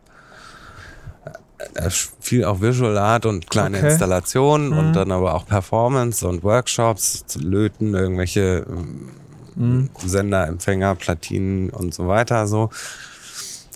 viel 2.21 2.45
auch 2.45 2.61
Visual 2.61 2.97
Art 2.99 3.27
und 3.27 3.49
kleine 3.51 3.79
Okay. 3.79 3.91
Installationen 3.91 4.71
Mhm. 4.71 4.79
und 4.79 4.93
dann 4.95 5.13
aber 5.13 5.35
auch 5.35 5.47
Performance 5.47 6.27
und 6.27 6.43
Workshops, 6.43 7.25
zu 7.27 7.39
Löten, 7.41 7.95
irgendwelche 7.95 8.67
ähm, 8.69 9.11
Mhm. 9.57 9.91
Sender, 9.99 10.47
Empfänger, 10.47 10.95
Platinen 10.95 11.71
und 11.71 11.93
so 11.93 12.07
weiter 12.09 12.47
so. 12.47 12.71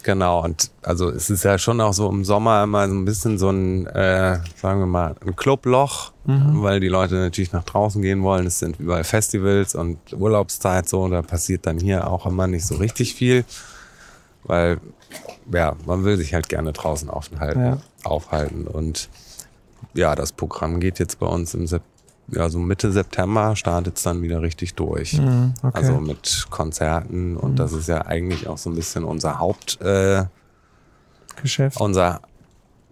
Genau, 0.03 0.44
und 0.44 0.70
also 0.83 1.09
es 1.11 1.31
ist 1.31 1.44
ja 1.44 1.57
schon 1.59 1.81
auch 1.81 1.94
so 1.94 2.09
im 2.11 2.25
Sommer 2.25 2.62
immer 2.64 2.87
so 2.88 2.94
ein 2.94 3.05
bisschen 3.07 3.38
so 3.38 3.49
ein, 3.51 3.87
äh, 3.87 4.38
sagen 4.61 4.81
wir 4.81 4.87
mal, 4.87 5.14
ein 5.27 5.35
Clubloch, 5.35 6.12
Mhm. 6.27 6.62
weil 6.62 6.79
die 6.81 6.88
Leute 6.88 7.14
natürlich 7.16 7.53
nach 7.53 7.64
draußen 7.64 8.01
gehen 8.03 8.23
wollen. 8.23 8.47
Es 8.47 8.59
sind 8.59 8.79
überall 8.79 9.05
Festivals 9.05 9.75
und 9.75 9.99
Urlaubszeit 10.12 10.88
so, 10.88 11.09
da 11.09 11.23
passiert 11.23 11.66
dann 11.66 11.79
hier 11.79 12.07
auch 12.07 12.27
immer 12.27 12.47
nicht 12.47 12.66
so 12.66 12.77
richtig 12.77 13.14
viel, 13.14 13.44
weil 14.44 14.79
ja, 15.52 15.76
man 15.87 16.04
will 16.04 16.16
sich 16.16 16.35
halt 16.35 16.48
gerne 16.48 16.72
draußen 16.72 17.09
aufhalten, 17.11 17.61
Ja. 17.64 17.78
aufhalten. 18.04 18.66
Und 18.66 19.09
ja, 19.94 20.14
das 20.14 20.33
Programm 20.33 20.80
geht 20.80 20.98
jetzt 20.98 21.18
bei 21.18 21.26
uns 21.26 21.54
im 21.54 21.66
Sep 21.66 21.83
ja, 22.28 22.48
so 22.48 22.59
Mitte 22.59 22.90
September 22.90 23.54
startet 23.54 23.98
es 23.98 24.02
dann 24.02 24.22
wieder 24.22 24.40
richtig 24.40 24.74
durch. 24.74 25.18
Mhm, 25.18 25.52
okay. 25.62 25.70
Also 25.74 26.00
mit 26.00 26.46
Konzerten 26.48 27.37
und 27.37 27.59
das 27.59 27.74
ist 27.74 27.87
ja 27.87 28.07
eigentlich 28.07 28.48
auch 28.48 28.57
so 28.57 28.70
ein 28.70 28.76
bisschen 28.76 29.04
unser 29.04 29.38
Haupt, 29.38 29.78
äh, 29.83 30.24
Geschäft. 31.42 31.78
unser, 31.80 32.22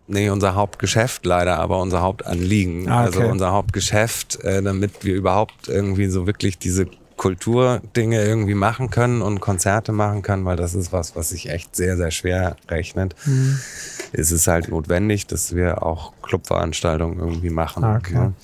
nee, 0.06 0.28
unser 0.28 0.54
Hauptgeschäft 0.54 1.24
leider, 1.24 1.58
aber 1.60 1.78
unser 1.80 2.02
Hauptanliegen. 2.02 2.88
Ah, 2.90 3.06
okay. 3.06 3.16
Also 3.18 3.20
unser 3.22 3.52
Hauptgeschäft, 3.52 4.44
äh, 4.44 4.62
damit 4.62 5.02
wir 5.02 5.14
überhaupt 5.14 5.66
irgendwie 5.68 6.08
so 6.08 6.26
wirklich 6.26 6.58
diese 6.58 6.86
Kulturdinge 7.16 8.22
irgendwie 8.25 8.55
machen 8.55 8.90
können 8.90 9.22
und 9.22 9.40
Konzerte 9.40 9.92
machen 9.92 10.22
können, 10.22 10.44
weil 10.44 10.57
das 10.57 10.75
ist 10.75 10.92
was, 10.92 11.14
was 11.16 11.31
sich 11.31 11.48
echt 11.51 11.75
sehr, 11.77 11.96
sehr 11.96 12.11
schwer 12.11 12.57
rechnet. 12.68 13.14
Mhm. 13.27 13.59
Es 14.12 14.31
ist 14.33 14.46
halt 14.46 14.68
notwendig, 14.68 15.27
dass 15.27 15.55
wir 15.55 15.83
auch 15.83 16.12
Clubveranstaltungen 16.22 17.18
irgendwie 17.18 17.51
machen, 17.51 17.85
Ah, 17.85 17.96
okay. 17.96 18.14
ne? 18.14 18.35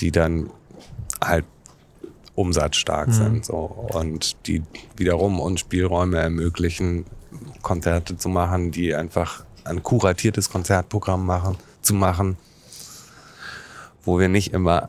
die 0.00 0.10
dann 0.10 0.50
halt 1.22 1.44
umsatzstark 2.34 3.08
Mhm. 3.08 3.12
sind 3.12 3.44
so 3.44 3.56
und 3.92 4.36
die 4.46 4.62
wiederum 4.96 5.38
uns 5.38 5.60
Spielräume 5.60 6.18
ermöglichen, 6.18 7.04
Konzerte 7.62 8.16
zu 8.16 8.28
machen, 8.28 8.70
die 8.72 8.94
einfach 8.94 9.44
ein 9.64 9.82
kuratiertes 9.82 10.50
Konzertprogramm 10.50 11.24
machen, 11.24 11.56
zu 11.82 11.94
machen, 11.94 12.36
wo 14.04 14.18
wir 14.18 14.28
nicht 14.28 14.52
immer 14.52 14.88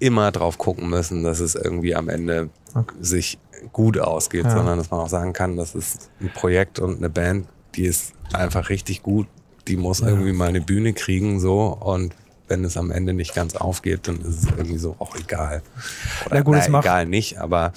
immer 0.00 0.32
drauf 0.32 0.58
gucken 0.58 0.88
müssen, 0.90 1.22
dass 1.22 1.38
es 1.40 1.54
irgendwie 1.54 1.94
am 1.94 2.08
Ende 2.08 2.50
Okay. 2.74 2.94
sich 3.00 3.38
gut 3.72 3.98
ausgeht, 3.98 4.44
Ja. 4.44 4.50
sondern 4.50 4.78
dass 4.78 4.90
man 4.90 5.00
auch 5.00 5.08
sagen 5.08 5.32
kann, 5.32 5.56
das 5.56 5.74
ist 5.74 6.10
ein 6.20 6.32
Projekt 6.32 6.78
und 6.80 6.96
eine 6.98 7.10
Band, 7.10 7.46
die 7.74 7.84
ist 7.84 8.12
einfach 8.32 8.68
richtig 8.70 9.02
gut, 9.02 9.26
die 9.68 9.76
muss 9.76 10.00
irgendwie 10.00 10.32
mal 10.32 10.48
eine 10.48 10.60
Bühne 10.60 10.92
kriegen 10.94 11.38
so 11.40 11.64
und 11.66 12.14
wenn 12.48 12.64
es 12.64 12.76
am 12.76 12.90
Ende 12.90 13.12
nicht 13.12 13.34
ganz 13.34 13.54
aufgeht, 13.54 14.08
dann 14.08 14.16
ist 14.22 14.26
es 14.42 14.46
irgendwie 14.46 14.78
so 14.78 14.96
auch 14.98 15.14
egal. 15.16 15.62
Oder, 16.26 16.34
Na 16.36 16.40
gut, 16.42 16.56
es 16.56 16.64
na, 16.66 16.72
macht- 16.72 16.84
egal 16.84 17.06
nicht, 17.06 17.38
aber 17.38 17.72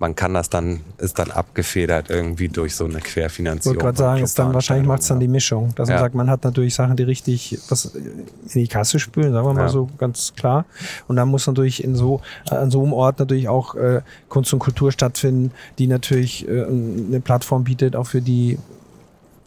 man 0.00 0.14
kann 0.14 0.32
das 0.34 0.48
dann, 0.48 0.80
ist 0.98 1.18
dann 1.18 1.30
abgefedert 1.32 2.08
irgendwie 2.08 2.48
durch 2.48 2.74
so 2.76 2.84
eine 2.84 2.98
Ich 2.98 3.04
Querfinanzierung. 3.04 3.76
wollte 3.76 3.84
gerade 3.84 3.98
sagen, 3.98 4.22
ist 4.24 4.38
dann 4.38 4.54
wahrscheinlich 4.54 4.86
macht 4.86 5.00
es 5.02 5.08
dann 5.08 5.18
die 5.18 5.26
Mischung. 5.28 5.74
Dass 5.74 5.88
man 5.88 5.96
Ja. 5.96 6.00
sagt, 6.02 6.14
man 6.14 6.30
hat 6.30 6.44
natürlich 6.44 6.74
Sachen, 6.74 6.96
die 6.96 7.02
richtig 7.02 7.58
was 7.68 7.86
in 7.86 8.26
die 8.54 8.68
Kasse 8.68 8.98
spülen, 9.00 9.32
sagen 9.32 9.46
wir 9.46 9.54
mal 9.54 9.62
Ja. 9.62 9.68
so 9.68 9.88
ganz 9.98 10.34
klar. 10.36 10.66
Und 11.08 11.16
dann 11.16 11.28
muss 11.28 11.46
natürlich 11.46 11.82
in 11.82 11.96
so, 11.96 12.20
an 12.50 12.70
so 12.70 12.82
einem 12.82 12.92
Ort 12.92 13.18
natürlich 13.18 13.48
auch 13.48 13.74
äh, 13.74 14.02
Kunst 14.28 14.52
und 14.52 14.60
Kultur 14.60 14.92
stattfinden, 14.92 15.50
die 15.78 15.86
natürlich 15.88 16.46
äh, 16.48 16.64
eine 16.64 17.20
Plattform 17.20 17.64
bietet, 17.64 17.96
auch 17.96 18.06
für 18.06 18.22
die 18.22 18.58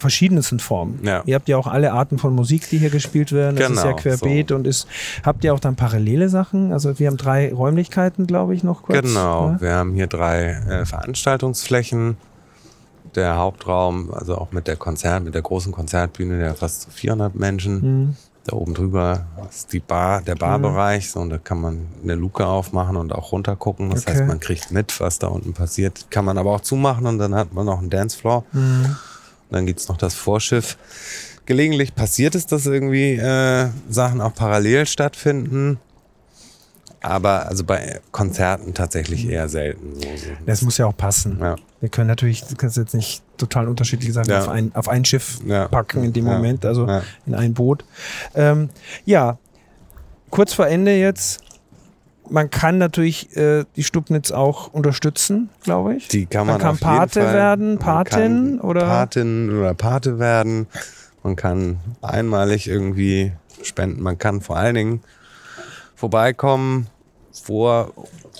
verschiedensten 0.02 0.60
Formen. 0.60 1.00
Ja. 1.04 1.24
Ihr 1.26 1.36
habt 1.36 1.48
ja 1.48 1.56
auch 1.58 1.68
alle 1.68 1.94
Arten 1.94 2.18
von 2.18 2.36
Musik, 2.36 2.68
die 2.70 2.78
hier 2.78 2.90
gespielt 2.90 3.32
werden. 3.32 3.56
Das 3.56 3.70
ist 3.70 3.78
ja 3.78 3.84
Genau, 3.92 3.96
querbeet 3.96 4.50
so. 4.50 4.56
und 4.56 4.68
ist, 4.68 4.88
habt 5.24 5.44
ihr 5.46 5.54
auch 5.54 5.60
dann 5.62 5.76
parallele 5.78 6.28
Sachen? 6.28 6.74
Also 6.74 7.00
wir 7.00 7.08
haben 7.08 7.18
drei 7.18 7.54
Räumlichkeiten, 7.54 8.28
glaube 8.28 8.54
ich, 8.56 8.64
noch 8.64 8.84
kurz. 8.84 9.02
Genau, 9.02 9.52
ne? 9.52 9.58
wir 9.62 9.74
haben 9.76 9.94
hier 9.94 10.08
drei 10.08 10.52
äh, 10.70 10.86
Veranstaltungsflächen. 10.86 12.18
Der 13.16 13.36
Hauptraum, 13.38 14.14
also 14.14 14.38
auch 14.38 14.52
mit 14.52 14.68
der 14.68 14.78
Konzert, 14.78 15.24
mit 15.26 15.36
der 15.36 15.42
großen 15.42 15.72
Konzertbühne, 15.74 16.38
der 16.40 16.56
fast 16.56 16.88
400 16.94 17.36
Menschen. 17.36 17.82
Mhm. 18.08 18.16
Da 18.46 18.56
oben 18.56 18.74
drüber 18.74 19.26
ist 19.50 19.72
die 19.74 19.80
Bar, 19.82 20.22
der 20.22 20.36
Barbereich, 20.36 21.12
so, 21.12 21.20
und 21.20 21.30
da 21.30 21.38
kann 21.38 21.60
man 21.62 21.88
eine 22.02 22.16
Luke 22.16 22.46
aufmachen 22.48 22.96
und 22.96 23.14
auch 23.14 23.34
runter 23.34 23.56
gucken. 23.56 23.90
Das 23.92 24.02
Okay. 24.04 24.14
heißt, 24.14 24.26
man 24.28 24.40
kriegt 24.40 24.72
mit, 24.72 25.00
was 25.00 25.20
da 25.20 25.28
unten 25.28 25.54
passiert. 25.54 26.08
Kann 26.10 26.26
man 26.26 26.38
aber 26.38 26.52
auch 26.56 26.62
zumachen 26.62 27.06
und 27.06 27.18
dann 27.20 27.36
hat 27.36 27.54
man 27.54 27.66
noch 27.66 27.80
einen 27.80 27.90
Dancefloor. 27.90 28.46
Mhm. 28.54 28.96
Dann 29.52 29.66
gibt's 29.66 29.88
noch 29.88 29.98
das 29.98 30.16
Vorschiff. 30.16 30.78
Gelegentlich 31.46 31.94
passiert 31.96 32.36
es, 32.36 32.46
dass 32.48 32.66
irgendwie 32.66 33.14
äh, 33.16 33.68
Sachen 33.90 34.22
auch 34.22 34.34
parallel 34.34 34.86
stattfinden. 34.86 35.80
Aber 37.04 37.48
also 37.48 37.64
bei 37.64 38.00
Konzerten 38.12 38.76
tatsächlich 38.76 39.28
eher 39.28 39.50
selten. 39.50 39.96
So. 40.00 40.08
Das 40.46 40.62
muss 40.62 40.78
ja 40.78 40.86
auch 40.86 40.96
passen. 40.96 41.40
Ja. 41.42 41.56
Wir 41.80 41.90
können 41.90 42.08
natürlich, 42.08 42.44
du 42.44 42.56
kannst 42.56 42.78
jetzt 42.78 42.94
nicht 42.94 43.24
total 43.38 43.68
unterschiedliche 43.68 44.14
Sachen 44.14 44.30
Ja. 44.30 44.42
auf, 44.44 44.50
ein, 44.50 44.72
auf 44.76 44.88
ein 44.88 45.04
Schiff 45.04 45.40
Ja. 45.46 45.68
packen 45.68 46.04
in 46.04 46.14
dem. 46.14 46.26
Moment, 46.26 46.64
also 46.64 46.88
in 47.26 47.34
ein 47.34 47.56
Boot. 47.56 47.84
Ähm, 48.36 48.70
ja, 49.04 49.40
kurz 50.30 50.54
vor 50.54 50.68
Ende 50.68 50.96
jetzt. 50.96 51.42
Man 52.30 52.50
kann 52.50 52.78
natürlich 52.78 53.36
äh, 53.36 53.66
die 53.76 53.84
Stubnitz 53.84 54.32
auch 54.32 54.72
unterstützen, 54.74 55.50
glaube 55.64 55.96
ich. 55.96 56.08
Die 56.08 56.26
kann 56.26 56.48
Man 56.48 56.56
man, 56.56 56.62
kann 56.62 56.70
auf 56.72 56.80
jeden 56.80 56.92
Pate 57.00 57.22
Fall, 57.22 57.34
werden, 57.34 57.78
Patin 57.80 58.60
oder- 58.62 58.86
Patin 58.86 59.50
oder 59.58 59.74
Pate 59.74 60.20
werden. 60.20 60.68
Man 61.24 61.36
kann 61.36 61.80
einmalig 62.02 62.68
irgendwie 62.68 63.34
spenden. 63.64 64.02
Man 64.02 64.18
kann 64.18 64.42
vor 64.42 64.58
allen 64.58 64.76
Dingen 64.76 65.02
vorbeikommen 65.96 66.88
vor 67.32 67.94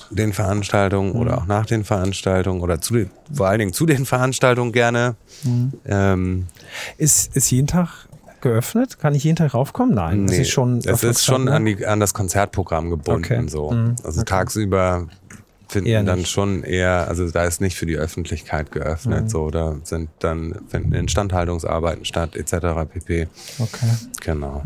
den 0.10 0.34
Veranstaltungen 0.34 1.14
oder 1.14 1.38
auch 1.38 1.46
nach 1.46 1.66
den 1.66 1.84
Veranstaltungen 1.84 2.62
oder 2.62 2.82
zu 2.82 2.94
den, 2.96 3.12
vor 3.34 3.48
allen 3.48 3.60
Dingen 3.60 3.74
zu 3.74 3.86
den 3.86 4.06
Veranstaltungen 4.06 4.72
gerne. 4.72 5.16
Ähm, 5.86 6.48
Ist, 6.98 7.36
ist 7.36 7.52
jeden 7.52 7.68
Tag 7.68 8.08
geöffnet? 8.42 9.00
Kann 9.00 9.16
ich 9.16 9.24
jeden 9.24 9.36
Tag 9.36 9.54
raufkommen? 9.54 9.96
Nein, 9.96 10.26
nee, 10.26 10.42
ist 10.42 10.50
schon. 10.50 10.80
es 10.80 11.04
ist 11.04 11.26
schon 11.26 11.46
ne? 11.46 11.54
an, 11.54 11.66
die, 11.66 11.86
an 11.86 12.00
das 12.00 12.14
Konzertprogramm 12.14 12.90
gebunden. 12.90 13.24
Okay. 13.24 13.48
So. 13.48 13.72
Mhm. 13.72 13.96
Also 14.04 14.24
tagsüber 14.24 15.08
finden 15.72 15.90
Eher 15.90 16.04
dann 16.04 16.20
nicht. 16.20 16.30
schon 16.30 16.64
eher, 16.64 17.08
also 17.08 17.30
da 17.30 17.46
ist 17.46 17.62
nicht 17.62 17.78
für 17.78 17.86
die 17.86 17.96
Öffentlichkeit 17.96 18.72
geöffnet. 18.72 19.24
Mhm. 19.24 19.30
So, 19.30 19.50
da 19.50 19.78
sind 19.84 20.10
dann 20.20 20.56
finden 20.68 20.94
Instandhaltungsarbeiten 20.94 22.06
statt, 22.06 22.36
etc. 22.36 22.52
pp. 22.92 23.28
Okay. 23.60 23.88
Genau. 24.22 24.64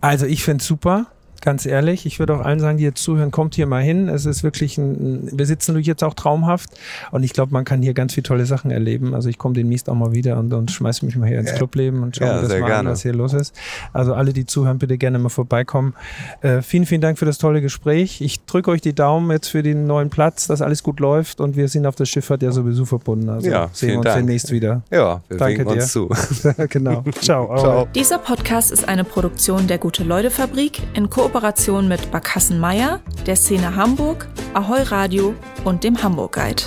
Also 0.00 0.26
ich 0.26 0.42
finde 0.42 0.62
es 0.62 0.66
super. 0.66 1.06
Ganz 1.40 1.66
ehrlich, 1.66 2.06
ich 2.06 2.18
würde 2.18 2.34
auch 2.34 2.40
allen 2.44 2.60
sagen, 2.60 2.78
die 2.78 2.84
jetzt 2.84 3.02
zuhören, 3.02 3.30
kommt 3.30 3.54
hier 3.54 3.66
mal 3.66 3.82
hin. 3.82 4.08
Es 4.08 4.26
ist 4.26 4.42
wirklich 4.42 4.78
ein, 4.78 5.28
wir 5.32 5.46
sitzen 5.46 5.72
natürlich 5.72 5.86
jetzt 5.86 6.02
auch 6.04 6.14
traumhaft 6.14 6.70
und 7.10 7.22
ich 7.22 7.32
glaube, 7.32 7.52
man 7.52 7.64
kann 7.64 7.82
hier 7.82 7.94
ganz 7.94 8.14
viele 8.14 8.24
tolle 8.24 8.46
Sachen 8.46 8.70
erleben. 8.70 9.14
Also 9.14 9.28
ich 9.28 9.38
komme 9.38 9.54
demnächst 9.54 9.88
auch 9.88 9.94
mal 9.94 10.12
wieder 10.12 10.38
und, 10.38 10.52
und 10.52 10.70
schmeiße 10.70 11.04
mich 11.04 11.16
mal 11.16 11.28
hier 11.28 11.38
ins 11.38 11.54
Clubleben 11.54 12.02
und 12.02 12.16
schaue 12.16 12.28
Ja, 12.28 12.34
mir 12.42 12.48
das 12.48 12.60
mal 12.60 12.72
an, 12.72 12.86
was 12.86 13.02
hier 13.02 13.12
los 13.14 13.32
ist. 13.32 13.54
Also 13.92 14.14
alle, 14.14 14.32
die 14.32 14.46
zuhören, 14.46 14.78
bitte 14.78 14.98
gerne 14.98 15.18
mal 15.18 15.28
vorbeikommen. 15.28 15.94
Äh, 16.40 16.62
vielen, 16.62 16.86
vielen 16.86 17.00
Dank 17.00 17.18
für 17.18 17.24
das 17.26 17.38
tolle 17.38 17.60
Gespräch. 17.62 18.20
Ich 18.20 18.44
drücke 18.44 18.70
euch 18.70 18.80
die 18.80 18.94
Daumen 18.94 19.30
jetzt 19.30 19.48
für 19.48 19.62
den 19.62 19.86
neuen 19.86 20.10
Platz, 20.10 20.46
dass 20.46 20.62
alles 20.62 20.82
gut 20.82 21.00
läuft 21.00 21.40
und 21.40 21.56
wir 21.56 21.68
sind 21.68 21.86
auf 21.86 21.94
der 21.96 22.06
Schifffahrt 22.06 22.42
ja 22.42 22.52
sowieso 22.52 22.84
verbunden. 22.84 23.28
Also 23.28 23.48
Ja, 23.48 23.68
sehen 23.72 23.90
wir 23.90 23.96
uns 23.98 24.04
Dank. 24.04 24.16
demnächst 24.18 24.50
wieder. 24.50 24.82
Ja, 24.90 25.20
wir 25.28 25.36
Danke 25.38 25.58
winken 25.60 25.74
uns 25.74 25.92
dir. 25.92 26.08
zu. 26.54 26.62
genau. 26.68 27.02
Ciao. 27.20 27.56
Ciao. 27.58 27.88
Dieser 27.94 28.18
Podcast 28.18 28.72
ist 28.72 28.88
eine 28.88 29.04
Produktion 29.04 29.66
der 29.66 29.78
Gute-Leute-Fabrik 29.78 30.82
in 30.94 31.08
Kooperation 31.26 31.88
mit 31.88 32.12
Barkassen 32.12 32.60
Meier, 32.60 33.00
der 33.26 33.34
Szene 33.34 33.74
Hamburg, 33.74 34.28
Ahoi 34.54 34.82
Radio 34.82 35.34
und 35.64 35.82
dem 35.82 36.00
Hamburg 36.00 36.34
Guide. 36.34 36.62